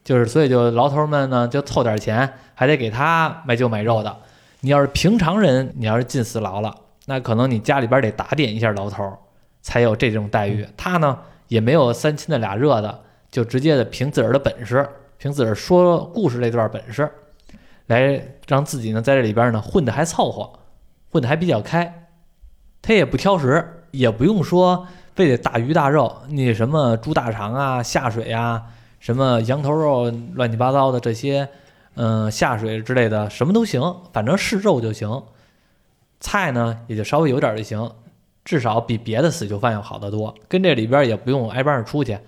[0.03, 4.17] 就是所以就牢头们呢就凑点钱，还得给他买酒买肉的。
[4.61, 6.75] 你要是平常人，你要是进死牢了，
[7.07, 9.17] 那可能你家里边得打点一下牢头。
[9.69, 10.67] 才有这种待遇。
[10.79, 17.07] 他呢也没有三亲的俩热的，就直接的凭自个儿的本事，凭自个儿说故事这段本事，
[17.89, 20.51] 来让自己呢在这里边呢混得还凑合，
[21.11, 22.09] 混得还比较开。
[22.81, 28.63] 他也不挑食，也不用说非得大鱼大肉，你什么猪大肠啊、下水啊、
[29.01, 31.47] 什么羊头肉、乱七八糟的这些，
[31.97, 33.83] 嗯、下水之类的什么都行，
[34.15, 35.25] 反正是肉就行。
[36.21, 37.91] 菜呢也就稍微有点就行，
[38.49, 40.35] 至少比别的死囚犯要好得多。
[40.49, 42.19] 跟这里边也不用挨班儿出去，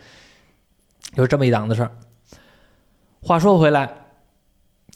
[1.16, 1.90] 就这么一档子事儿。
[3.22, 3.90] 话说回来，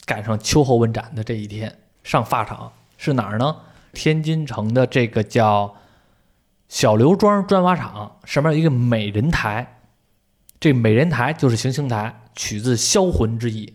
[0.05, 3.55] 赶上秋后问斩的这一天，上法场是哪儿呢？
[3.91, 5.75] 天津城的这个叫
[6.69, 9.79] 小刘庄砖瓦厂，上面有一个美人台。
[10.59, 13.73] 这美人台就是行刑台，取自销魂之意。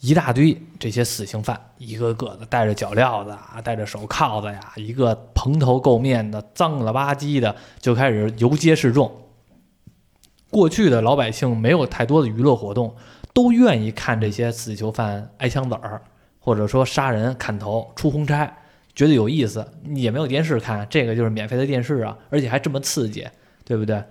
[0.00, 9.10] 一大堆这些死刑犯，一个个的戴着脚镣子啊，戴着手铐子呀，一个蓬头垢面的，脏了吧唧的，就开始游街示众。
[10.50, 12.94] 过去的老百姓没有太多的娱乐活动，
[13.34, 16.00] 都愿意看这些死囚犯挨枪子儿，
[16.38, 18.56] 或者说杀人、砍头、出红差，
[18.94, 19.66] 觉得有意思。
[19.94, 23.26] 也没有电视看，这个就是免费的电视啊，而且还这么刺激，
[23.64, 24.02] 对不对？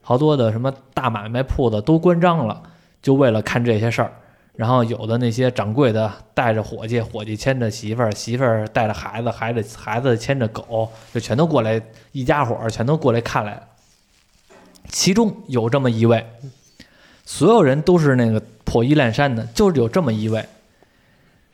[0.00, 2.62] 好多的什么大买卖铺子都关张了，
[3.02, 4.12] 就为了看这些事儿。
[4.54, 11.80] 然后有的那些掌柜的带着伙计，伙计牵着媳妇儿，媳妇儿带着孩子，孩子孩子牵着狗，就全都过来，
[12.12, 13.62] 一家伙儿全都过来看来了。
[14.88, 16.26] 其中有这么一位，
[17.24, 20.46] 所有人都是那个破衣烂衫的，就是有这么一位，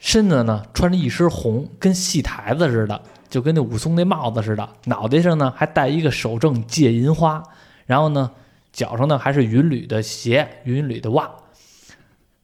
[0.01, 7.41] 身子呢穿着一身红，跟戏台子似的，就跟那武松那帽子似的，脑袋上呢还戴一个手正借银花，
[7.87, 8.33] 然后呢
[8.73, 11.31] 脚上呢还是云履的鞋，云履的袜。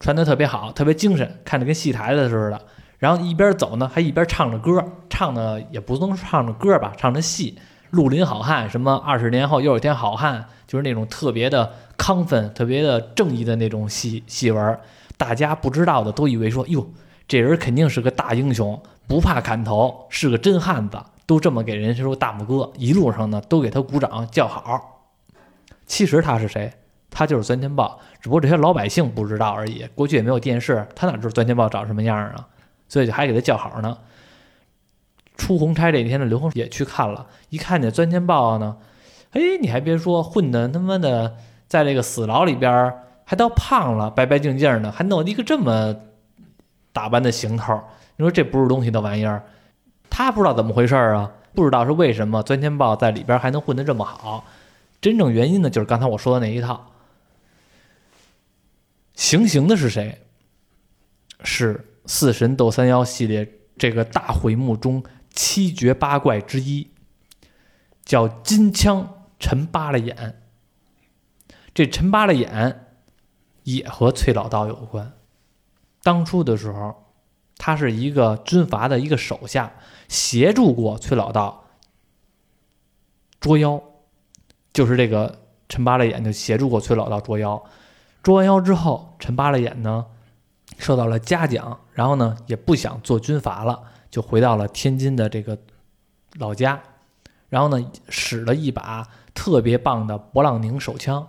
[0.05, 2.61] 穿的特别好，特别精神，看着跟戏台子似的。
[2.99, 7.57] 然后一边走呢，还一边唱着歌，唱的也不能唱着歌吧，唱着戏，
[7.97, 14.79] 《绿林好汉》什么二十年后又有一天好汉，就是那种特别的亢奋、特别的正义的那种戏戏文。
[15.17, 16.87] 大家不知道的都以为说，哟，
[17.27, 25.07] 这人肯定是个大英雄，不怕砍头，是个真汉子，都这么给人说大拇哥，一路上呢都给他鼓掌叫好。
[25.87, 26.71] 其实他是谁？
[27.15, 29.87] 他就是钻天豹，只不过这些老百姓不知道而已。
[29.95, 32.49] 过去也没有电视，他哪知道钻天豹长什么样啊？
[32.89, 33.97] 所以就还给他叫好呢。
[35.37, 38.77] 出红差这一天呢，刘恒也去看了，一看见钻天豹呢，
[39.31, 41.37] 哎，你还别说，混的他妈的
[41.69, 42.93] 在这个死牢里边
[43.25, 45.95] 还倒胖了，白白净净的，还弄了一个这么
[46.93, 47.81] 打扮的行头。
[48.17, 49.43] 你说这不是东西的玩意儿，
[50.11, 54.45] 他不知道怎么回事啊，不知道是为什么钻天豹在里边还能混得这么好。
[55.01, 56.87] 真正原因呢，就是刚才我说的那一套。
[59.15, 60.21] 行刑的是谁？
[61.43, 66.91] 是《四神斗三妖》系列这个大回目中七绝八怪之一，
[68.05, 70.43] 叫金枪陈八了眼。
[71.75, 72.87] 这陈八了眼
[73.65, 75.13] 也和崔老道有关。
[76.03, 77.13] 当初的时候，
[77.57, 79.75] 他是一个军阀的一个手下，
[80.09, 81.69] 协助过崔老道
[83.41, 83.83] 捉妖，
[84.73, 87.65] 就是这个陈八了眼就协助过崔老道捉妖。
[88.25, 90.07] 捉完妖之后，陈八了眼呢
[90.79, 93.79] 受到了嘉奖，然后呢也不想做军阀了，
[94.11, 95.59] 就回到了天津的这个
[96.39, 96.83] 老家，
[97.51, 101.29] 然后呢使了一把特别棒的勃朗宁手枪，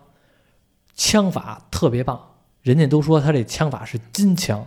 [0.96, 2.18] 枪法特别棒，
[2.62, 4.66] 人家都说他这枪法是金枪，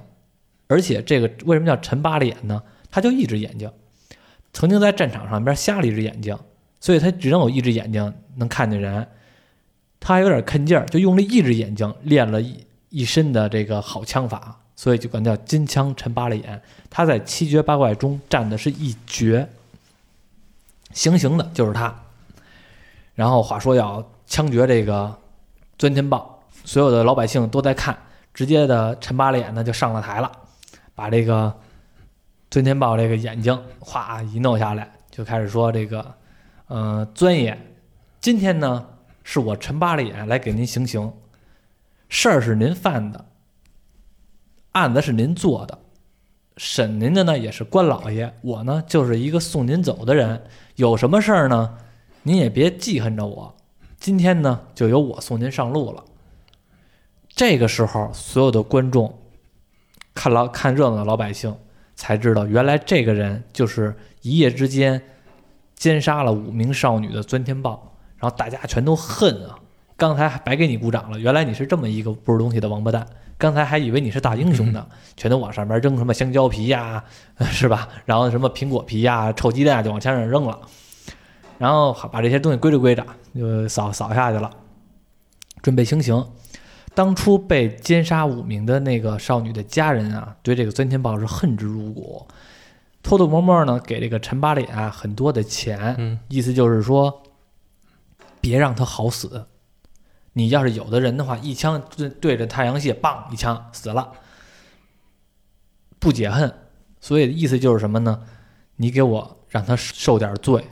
[0.67, 2.63] 而且这个为什么叫陈八脸呢？
[2.91, 3.73] 他就一只眼睛，
[4.53, 6.39] 曾经在战场上边瞎了一只眼睛，
[6.79, 9.09] 所以他只能有一只眼睛能看见人。
[10.01, 16.63] 他还有点吭劲儿，就用了一只眼睛练了一一身的这个好枪法，所以就管叫金枪陈八脸。
[16.89, 19.49] 他在七绝八怪中占的是一绝，
[20.93, 21.95] 行刑的就是他。
[23.15, 25.15] 然后话说要枪决这个
[25.77, 27.99] 钻天豹，所有的老百姓都在看，
[28.33, 30.31] 直接的陈八脸呢就上了台了，
[30.95, 31.53] 把这个
[32.49, 36.15] 钻天豹这个眼睛哗一弄下来，就开始说这个，
[36.69, 37.59] 呃，钻爷，
[38.21, 38.87] 今天呢
[39.31, 41.13] 是我陈八脸来给您行刑，
[42.09, 43.27] 事儿是您犯的，
[44.73, 45.79] 案子是您做的，
[46.57, 50.45] 审您的呢也是官老爷，我呢就是一个送您走的人，
[50.77, 51.77] 有什么事儿呢？
[52.23, 53.55] 您也别记恨着我，
[54.01, 56.03] 今天呢就由我送您上路了。
[57.29, 59.19] 这个时候，所有的观众
[60.15, 61.55] 看老看热闹的老百姓
[61.95, 65.03] 才知道，原来这个人就是一夜之间
[65.75, 67.85] 奸杀了五名少女的钻天豹。
[68.19, 69.59] 然后大家全都恨啊！
[69.97, 73.07] 刚才还白给你鼓掌了，原来你是这么一个不是东西的王八蛋。
[73.37, 74.85] 刚才还以为你是大英雄呢，
[75.17, 77.05] 全都往上面扔什么香蕉皮呀，
[77.51, 77.89] 是吧？
[78.05, 80.59] 然后什么苹果皮呀、臭鸡蛋就往墙上扔了。
[81.59, 83.05] 然后把这些东西归着归着，
[83.35, 84.51] 就扫扫下去了，
[85.63, 86.25] 准备行刑。
[86.95, 92.27] 当初被奸杀五名的那个少女的家人啊，对这个钻天豹是恨之入骨，
[93.03, 97.23] 偷偷摸摸呢给这个陈八脸啊很多的钱，意思就是说，
[98.49, 99.47] 别让他好死。
[100.33, 104.13] 你要是有的人的话，一枪对对着太阳穴，棒一枪死了，
[105.99, 106.53] 不解恨。
[107.01, 108.23] 所以意思就是什么呢？
[108.77, 110.65] 你给我让他受点罪。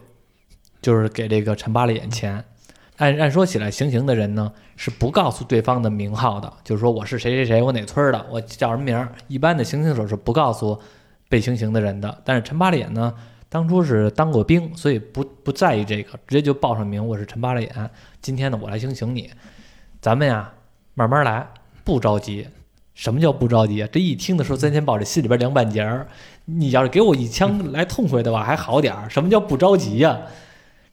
[0.83, 2.45] 就是给这个陈八脸钱，
[2.99, 9.13] 按按说起来，行刑的人呢是不告诉对方的名号的，就是说我是谁谁谁，我哪村的，我叫什么名儿。
[9.27, 10.79] 一般的行刑手是不告诉
[11.29, 12.23] 被行刑的人的。
[12.25, 13.13] 但是陈八脸呢，
[13.49, 17.73] 当初是当过兵，所以不不在意这个，直接就报上名，我是陈八脸。
[18.21, 19.31] 今天呢，我来行刑你，
[20.01, 20.53] 咱们呀
[20.95, 21.47] 慢慢来，
[21.85, 22.49] 不着急。
[22.95, 23.89] 什么叫不着急啊？
[23.93, 26.09] 这一听的时候，三千宝这心里边凉半截儿。
[26.47, 29.09] 你要是给我一枪来痛快的话，还好点儿。
[29.09, 30.21] 什么叫不着急呀？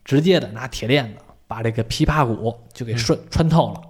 [0.05, 1.15] 直接的拿铁链子
[1.47, 3.81] 把这个琵琶骨就给顺穿透了，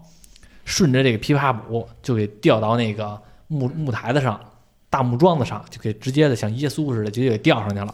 [0.64, 4.39] 顺着这个琵琶骨就给吊到那个木木台子上，
[4.89, 7.93] 大木桩子上，就给直接的像耶稣似的就给吊上去了。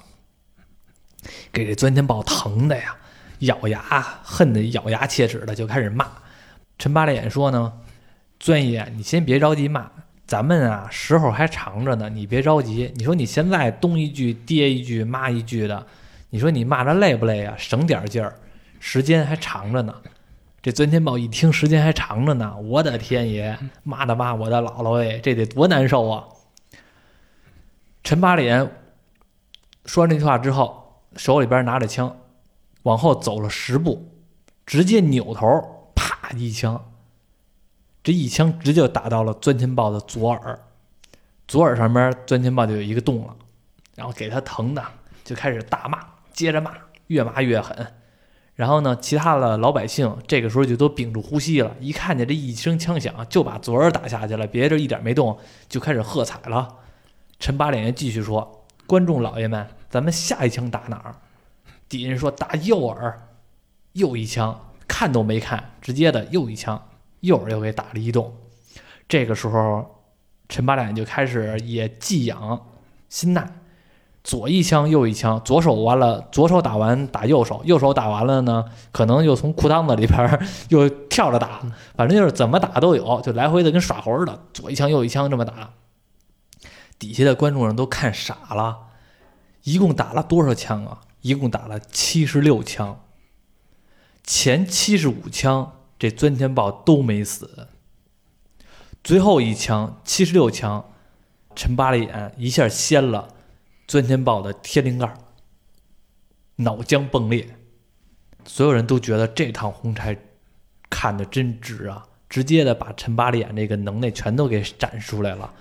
[1.51, 2.95] 给这钻天豹疼的呀，
[3.39, 3.81] 咬牙
[4.23, 6.07] 恨得咬牙切齿的就开始骂。
[6.77, 7.73] 陈八脸说呢
[8.39, 9.89] ：“钻爷，你先别着急骂，
[10.25, 12.91] 咱们啊时候还长着呢，你别着急。
[12.95, 15.85] 你说你现在东一句爹一句妈一句的。”
[16.31, 17.55] 你说你骂着累不累啊？
[17.57, 18.35] 省点劲儿，
[18.79, 19.95] 时间还长着呢。
[20.61, 26.25] 这钻天豹一听时间还长着呢，我的天爷，骂的骂我的姥姥哎，这得多难受啊！
[28.03, 28.69] 陈八脸
[29.87, 30.78] 说完这句话之后，
[31.15, 32.17] 手里边拿着枪，
[32.83, 34.11] 往后走了十步，
[34.65, 36.91] 直接扭头，啪一枪，
[38.03, 40.59] 这一枪直接打到了钻天豹的左耳，
[41.47, 43.35] 左耳上面钻天豹就有一个洞了，
[43.95, 44.83] 然后给他疼的
[45.23, 45.99] 就开始大骂。
[46.31, 46.71] 接着骂，
[47.07, 47.85] 越骂越狠，
[48.55, 55.37] 然后呢，其他的老百姓这个时候就都屏住呼吸了，一看见这一声枪响，就把左耳打下去了，别着一点没动，
[55.67, 56.77] 就开始喝彩了。
[57.39, 61.15] 陈八脸继续说：“观众老爷们，咱们下一枪打哪儿？”
[61.89, 63.27] 底下人说：“打右耳。”
[63.93, 66.89] 又一枪，看都没看，直接的又一枪，
[67.21, 68.35] 右耳又给打了一洞。
[69.07, 70.03] 这个时候，
[70.47, 72.67] 陈八两就开始也寄养
[73.09, 73.51] 心耐。
[74.23, 81.61] 左一枪，右一枪，左手完了，左手打完打右手，右手打完了呢，可能又从裤裆子里边 又跳着打，
[81.95, 85.71] 反正就是怎么打都有，就来回的跟耍猴似的，左一枪右一枪这么打。
[86.99, 88.77] 底下的观众人都看傻了，
[89.69, 91.01] 一共打了多少枪啊？
[91.21, 93.05] 一共打了七十六枪，
[94.23, 97.67] 前七十五枪这钻天豹都没死，
[99.03, 100.91] 最后一枪七十六枪，
[101.55, 103.35] 陈八脸一下掀了。
[103.87, 105.11] 钻天豹的天灵盖
[106.57, 107.57] 脑浆迸裂，
[108.45, 110.15] 所有人都觉得这趟红差
[110.91, 112.07] 看的真值啊！
[112.29, 115.51] 直接的把陈八脸这个能耐全都给展示出来了。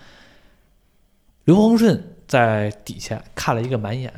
[1.45, 4.13] 刘洪顺在底下看了一个满眼，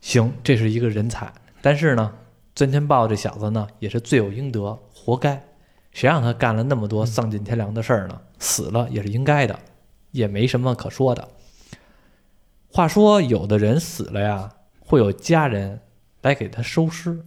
[0.00, 1.32] 行，这是一个人才。
[1.62, 2.14] 但是呢，
[2.54, 5.42] 钻天豹这小子呢，也是罪有应得，活该。
[5.90, 8.20] 谁让他干了那么多丧尽天良的事儿呢？
[8.38, 9.58] 死了也是应该的，
[10.12, 11.26] 也没什么可说的。
[12.70, 15.80] 话说，有的人死了呀，会有家人
[16.20, 17.24] 来给他收尸。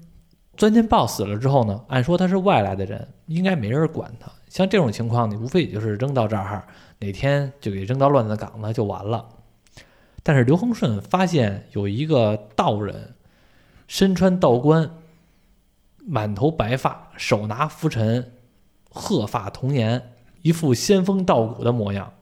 [0.55, 4.31] 钻天豹死了之后呢，按说他是外来的人，应该没人管他。
[4.47, 6.63] 像这种情况，你无非也就是扔到这儿，
[6.99, 9.27] 哪天就给扔到乱葬岗子就完了。
[10.23, 13.15] 但是刘恒顺发现有一个道人，
[13.87, 14.91] 身穿道冠，
[16.05, 18.31] 满头白发，手拿拂尘，
[18.89, 22.13] 鹤发童颜，一副仙风道骨的模样，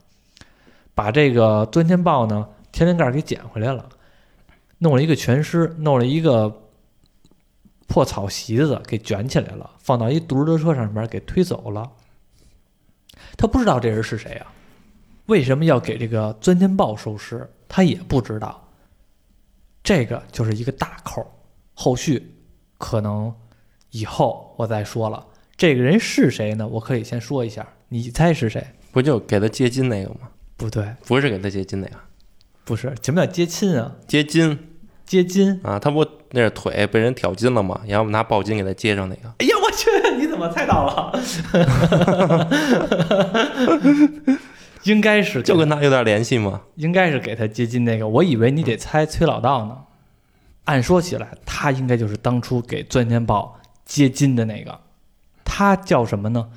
[0.95, 3.89] 把这个钻天豹呢天灵盖给捡回来了，
[4.77, 6.61] 弄了一个全尸，弄了一个
[7.87, 11.91] 破草席子给卷起来了，放到一独轮车上面给推走了。
[13.35, 14.53] 他不知道这人是谁啊？
[15.25, 17.49] 为什么要给这个钻天豹收尸？
[17.69, 18.67] 他也不知道。
[19.81, 21.25] 这个就是一个大扣，
[21.73, 22.35] 后续
[22.77, 23.33] 可能
[23.91, 25.25] 以后我再说了。
[25.55, 26.67] 这个人是谁呢？
[26.67, 28.65] 我可以先说一下，你猜是谁？
[28.91, 30.29] 不就给他接金那个吗？
[30.57, 31.95] 不对，不是给他接金那个，
[32.65, 33.95] 不是，什么叫接亲啊？
[34.07, 34.57] 接金
[35.05, 35.59] 接金？
[35.63, 37.81] 啊，他不那是腿被人挑筋了吗？
[37.87, 39.29] 然后拿抱筋给他接上那个。
[39.39, 41.19] 哎呀，我去，你怎么猜到了？
[44.83, 46.61] 应该是就跟他有点联系吗？
[46.75, 49.77] 应该是给他接近那个，我以为你得猜崔老道呢。
[50.65, 54.79] 按说起来，他应该就是当初给钻天豹接金的那个。
[55.43, 56.49] 他叫什么呢？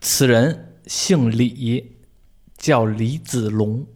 [0.00, 1.96] 此人姓李，
[2.58, 3.86] 叫李子龙，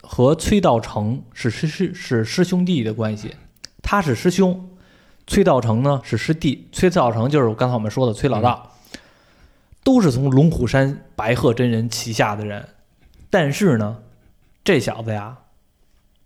[0.00, 3.34] 和崔道成是师师是师兄弟的关系。
[3.82, 4.70] 他是师兄，
[5.26, 6.68] 崔道成呢是师弟。
[6.72, 8.71] 崔道成就是刚才我们说的崔老道。
[9.84, 12.68] 都是从龙虎山白鹤真人旗下的人，
[13.28, 14.00] 但是呢，
[14.62, 15.36] 这小子呀，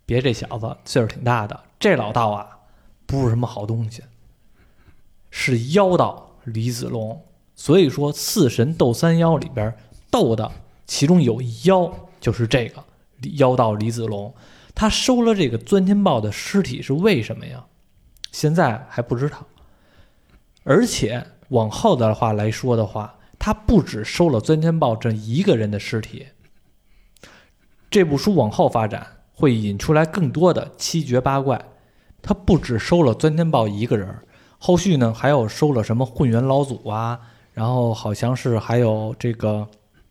[0.04, 2.59] 别这小子岁数挺大的，这老道啊，
[3.07, 4.02] 不是什么好东西，
[5.30, 7.24] 是妖道李子龙。
[7.54, 9.74] 所以说，四神斗三妖里边
[10.11, 10.52] 斗的
[10.86, 11.90] 其中有一妖，
[12.20, 12.84] 就是这个
[13.38, 14.34] 妖道李子龙。
[14.74, 17.64] 他收了这个钻天豹的尸体是为什么呀？
[18.32, 19.46] 现在还不知道。
[20.64, 23.14] 而且往后的话来说的话。
[23.47, 26.26] 他不只收了钻天豹这一个人的尸体，
[27.88, 31.64] 这部书往后发展会引出来更多的七绝八怪。
[32.20, 34.18] 他不只收了钻天豹一个人，
[34.59, 37.20] 后续呢还有收了什么混元老祖啊，
[37.53, 39.68] 然后好像是还有这个，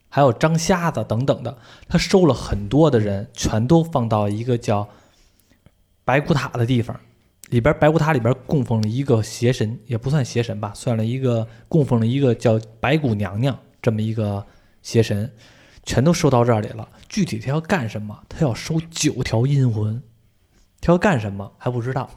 [0.07, 1.57] 还有张瞎子等等的。
[1.89, 4.88] 他收了很多的人，全都放到一个叫
[6.05, 6.97] 白骨塔的地方。
[7.49, 14.43] 里边白骨塔里边供奉了一个邪神，也不算邪神吧，算了一个供奉了一个叫白骨娘娘这么一个
[14.81, 15.31] 邪神，
[15.83, 16.89] 全都收到这里了。
[17.07, 18.19] 具体他要干什么？
[18.27, 20.01] 他要收九条阴魂，
[20.81, 22.09] 他要干什么还不知道，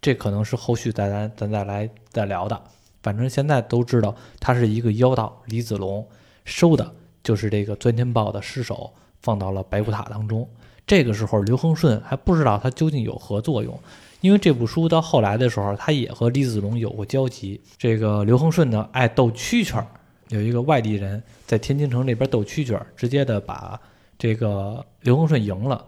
[0.00, 2.60] 这可能是后续再咱咱再来再聊的。
[3.02, 6.06] 反正现在都知道他是一个妖道李子龙
[6.44, 10.48] 收的，就是这个钻天豹的尸首放到了白骨塔当中。
[10.86, 13.78] 这个时候刘恒顺还不知道他究竟有何作用。
[14.20, 17.60] 因为这部书到后来的时候，他也和李子龙有过交集。
[17.76, 19.86] 这个刘恒顺呢，爱斗蛐蛐儿，
[20.28, 23.80] 有一个外地人在天津城这边斗蛐蛐儿，直接的把
[24.18, 25.84] 这个刘恒顺赢了。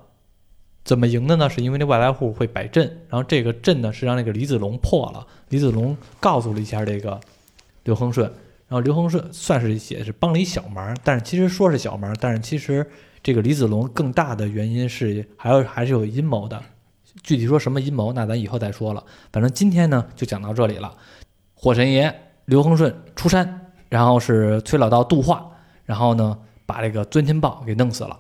[0.83, 1.51] 怎么赢的呢？
[1.51, 5.27] 是因为那外来户会摆阵，然后这个阵呢是让那个李子龙破了。
[5.51, 7.21] 李子龙告诉了一下这个
[7.85, 8.27] 刘恒顺，
[8.67, 12.85] 然后刘恒顺算是也是帮了一小忙，但是其实说是小忙，但是其实
[13.23, 16.61] 这个李子龙更大的原因是还有还是有阴谋的。
[17.23, 19.05] 具体说什么阴谋，那咱以后再说了。
[19.33, 20.93] 反正今天呢，就讲到这里了。
[21.55, 22.15] 火神爷
[22.47, 25.51] 刘恒顺出山，然后是崔老道度化，
[25.85, 28.19] 然后呢，把这个钻天豹给弄死了。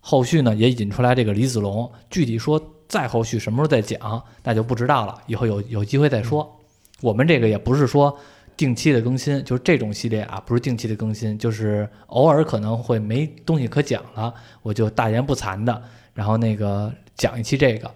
[0.00, 1.90] 后续呢，也引出来这个李子龙。
[2.08, 5.20] 具体说再后续什么时候再讲，那就不知道了。
[5.26, 6.58] 以后有有机会再说。
[7.00, 8.16] 我们这个也不是说
[8.56, 15.82] 定期的更新，就是这种系列啊，不是定期的更新，就是偶尔可能会没东西可讲了，我就大言不惭的，
[16.14, 17.90] 然后那个讲一期这个。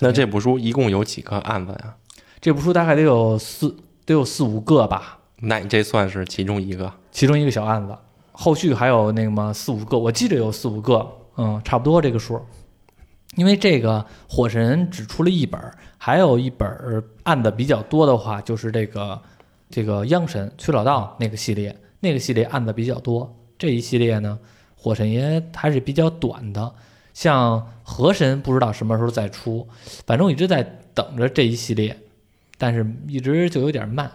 [0.00, 1.94] 那这部书一共有几个案子呀？
[2.40, 5.18] 这部书大概得有四，得有四五个吧。
[5.40, 7.96] 那你这算是其中一个，其中一个小案子。
[8.32, 12.40] 后续还有那个么四五个，我记得有四五个，嗯，差不多这个数。
[13.36, 15.60] 因为这个火神只出了一本，
[15.96, 19.20] 还有一本案子比较多的话，就是这个
[19.68, 23.36] 这个央神崔老道那个系列，那个系列案子比较多。
[23.58, 24.38] 这一系列呢，
[24.76, 26.72] 火神爷还是比较短的。
[27.12, 29.66] 像河神不知道什么时候再出，
[30.06, 30.62] 反正我一直在
[30.92, 31.98] 等着这一系列，
[32.58, 34.12] 但是一直就有点慢。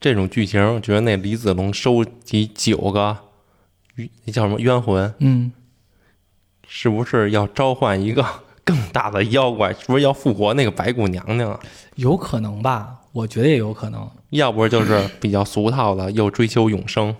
[0.00, 3.18] 这种剧情，我觉得那李子龙收集九个，
[4.24, 5.12] 那叫什么冤魂？
[5.18, 5.50] 嗯，
[6.68, 8.24] 是不是要召唤一个
[8.62, 9.72] 更大的妖怪？
[9.72, 11.58] 是不是要复活那个白骨娘娘啊？
[11.96, 14.08] 有可能吧，我觉得也有可能。
[14.30, 17.14] 要不就是比较俗套的，又追求永生。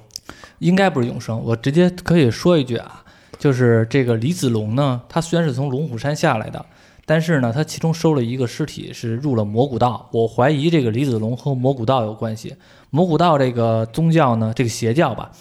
[0.61, 3.02] 应该不是永生，我直接可以说一句啊。
[3.39, 6.65] 就是这个李子龙呢，他虽然是从龙虎山下来的，
[7.05, 12.55] 但是呢，他其中收了一个尸体是入了魔古道，我怀疑这个李子龙和魔古道有关系。
[12.91, 15.33] 魔古道这个宗教呢，这个邪教吧，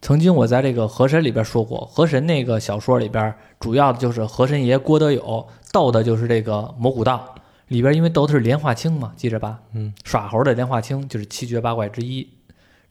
[0.00, 7.34] 曾经我在这个河神里边说过，河神那个小说里边主要的就是河神爷郭德友斗的就是这个魔古道
[7.68, 9.60] 里边，因为斗的是莲花清嘛，记着吧？
[9.74, 12.28] 嗯，耍猴的莲花清就是七绝八怪之一。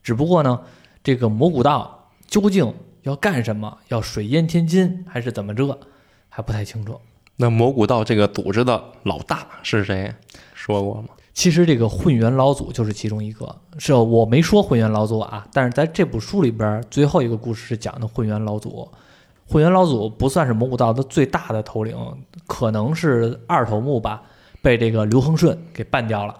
[0.02, 0.60] 只不过呢，
[1.02, 2.72] 这个魔古道究竟
[3.06, 3.78] 要干什么？
[3.88, 5.78] 要水淹天津还是怎么着？
[6.28, 7.00] 还不太清楚。
[7.36, 10.12] 那蘑菇道这个组织的老大是谁？
[10.54, 11.10] 说过吗？
[11.32, 18.88] 其实这个混元老祖就是其中一个，是我没说混元老祖啊，但是在这部书里边最后一个故事是讲的混元老祖。
[19.46, 21.96] 混元老祖不算是蘑菇道的最大的头领，
[22.46, 24.22] 可能是二头目吧，
[24.60, 26.34] 被这个刘恒顺给办掉了。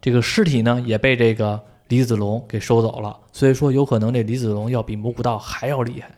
[0.00, 6.10] 这个尸体呢也被这个李子龙给收走了，所以说有可能这李子龙要比魔古道还要厉害。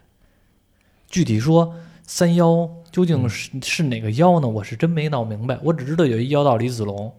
[1.09, 4.49] 具体说三妖究竟是是哪个妖呢？
[4.49, 7.13] 我是真没闹明白，我只知道有一妖道李子龙。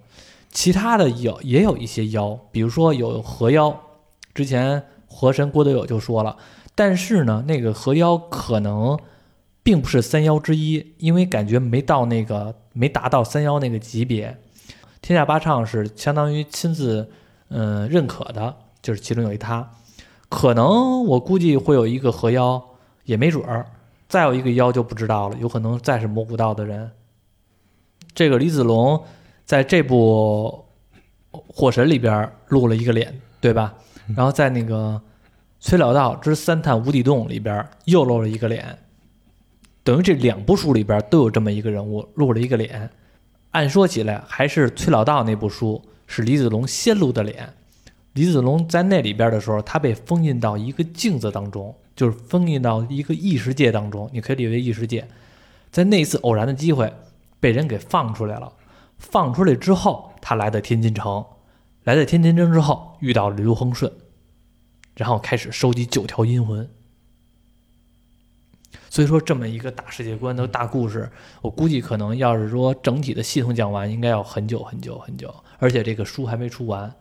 [0.50, 3.82] 其他的有也有一些妖，比如说有河妖，
[4.34, 6.38] 之前河神郭德友就说了，
[6.74, 8.98] 但是呢，那个河妖可能
[9.62, 14.38] 并不是三妖之一，因为感觉没到那个没达到三妖那个级别。
[15.02, 17.10] 天下八唱是相当于亲自
[17.50, 19.70] 嗯认可的，就是其中有一他，
[20.30, 22.64] 可能我估计会有一个河妖，
[23.04, 23.66] 也没准儿，
[24.08, 26.92] 再有一个妖就不知道了，有可能再是魔古道的人。
[28.14, 29.04] 这个李子龙。
[29.48, 30.66] 在这部
[31.48, 33.74] 《火神》里边露了一个脸，对吧？
[34.14, 34.96] 然后在那个
[35.62, 38.78] 《崔老道之三探无底洞》里边又露了一个脸，
[39.86, 42.90] 等于这两部书里边都有这么一个人物露了一个脸。
[43.52, 47.54] 按说起来，还是崔老道那部书是李子龙先露的脸。
[48.14, 55.08] 李子龙在那里边的时候，他被封印到一个镜子当中，就是封印到一个异世界当中，你可以理解为异世界。
[55.70, 56.92] 在那一次偶然的机会，
[57.40, 58.52] 被人给放出来了。
[58.98, 61.24] 放出来之后，他来到天津城，
[61.84, 63.92] 来到天津城之后遇到了刘恒顺，
[64.96, 66.68] 然后开始收集九条阴魂。
[68.98, 71.08] 所以说，这么一个大世界观的大故事，
[71.44, 76.92] 我估计可能要是说整体的系统讲完，应该要很久很久很久，而且这个书还没出完。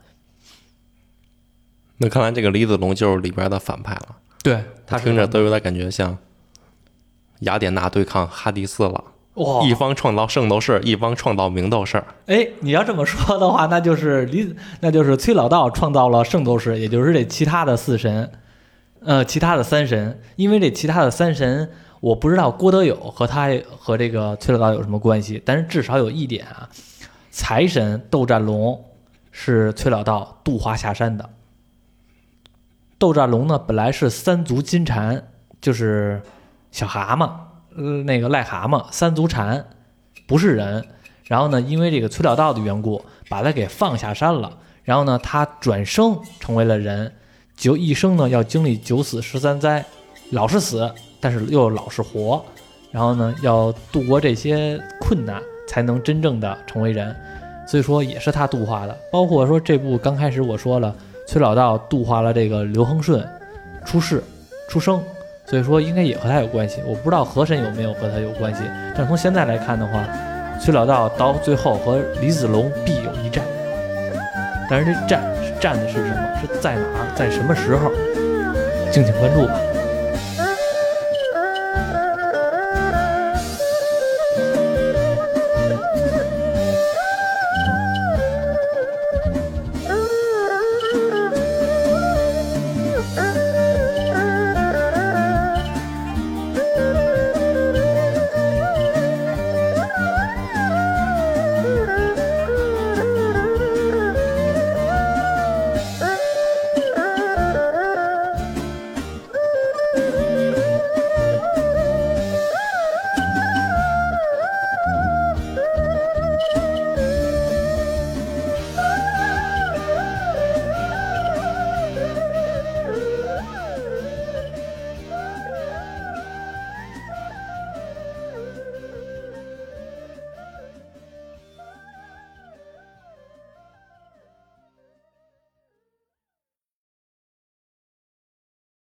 [1.96, 4.16] 那看来这个李子龙就是里边的反派了。
[4.42, 6.18] 对他听着都有点感觉像
[7.40, 9.02] 雅典娜对抗哈迪斯了。
[9.36, 9.66] 哇！
[9.66, 12.04] 一方创造圣斗士，一方创造明斗士。
[12.26, 18.30] 哎，你要这么说的话，那就是李，那就是崔老道创造了圣斗士，也就是这其他的四神，
[19.00, 20.20] 呃，其他的三神。
[20.36, 21.70] 因为这其他的三神，
[22.06, 26.70] 我不知道郭德友和他和这个崔老道有什么关系，但是至少有一点啊，
[27.32, 28.80] 财神斗战龙
[29.32, 31.28] 是崔老道度化下山的。
[32.96, 35.20] 斗战龙呢，本来是三足金蝉，
[35.60, 36.22] 就是
[36.70, 37.28] 小蛤蟆。
[37.74, 39.66] 呃，那个癞蛤蟆三足蝉
[40.28, 40.86] 不是人，
[41.24, 44.56] 然后呢，因为这个崔老道的缘故，把他给放下山了。
[44.84, 47.12] 然后呢，他转生成为了人，
[47.56, 49.84] 就一生呢要经历九死十三灾，
[50.30, 52.44] 老是死，但是又老是活。
[52.90, 57.14] 然后呢，要度过这些困难，才能真正的成为人。
[57.66, 58.96] 所以说，也是他度化的。
[59.12, 60.94] 包括说这部刚开始我说了，
[61.26, 63.26] 崔老道度化了这个刘恒顺
[63.84, 64.22] 出世
[64.68, 65.02] 出生。
[65.44, 68.62] 所以说应该也和他有关系，我不知道河神有没有和他有关系，
[68.96, 70.04] 但从现在来看的话，
[70.58, 73.44] 崔老道到最后和李子龙必有一战，
[74.68, 75.22] 但是这战
[75.60, 76.40] 战的是什么？
[76.40, 77.14] 是在哪儿？
[77.14, 77.92] 在什么时候？
[78.90, 79.75] 敬请关注吧。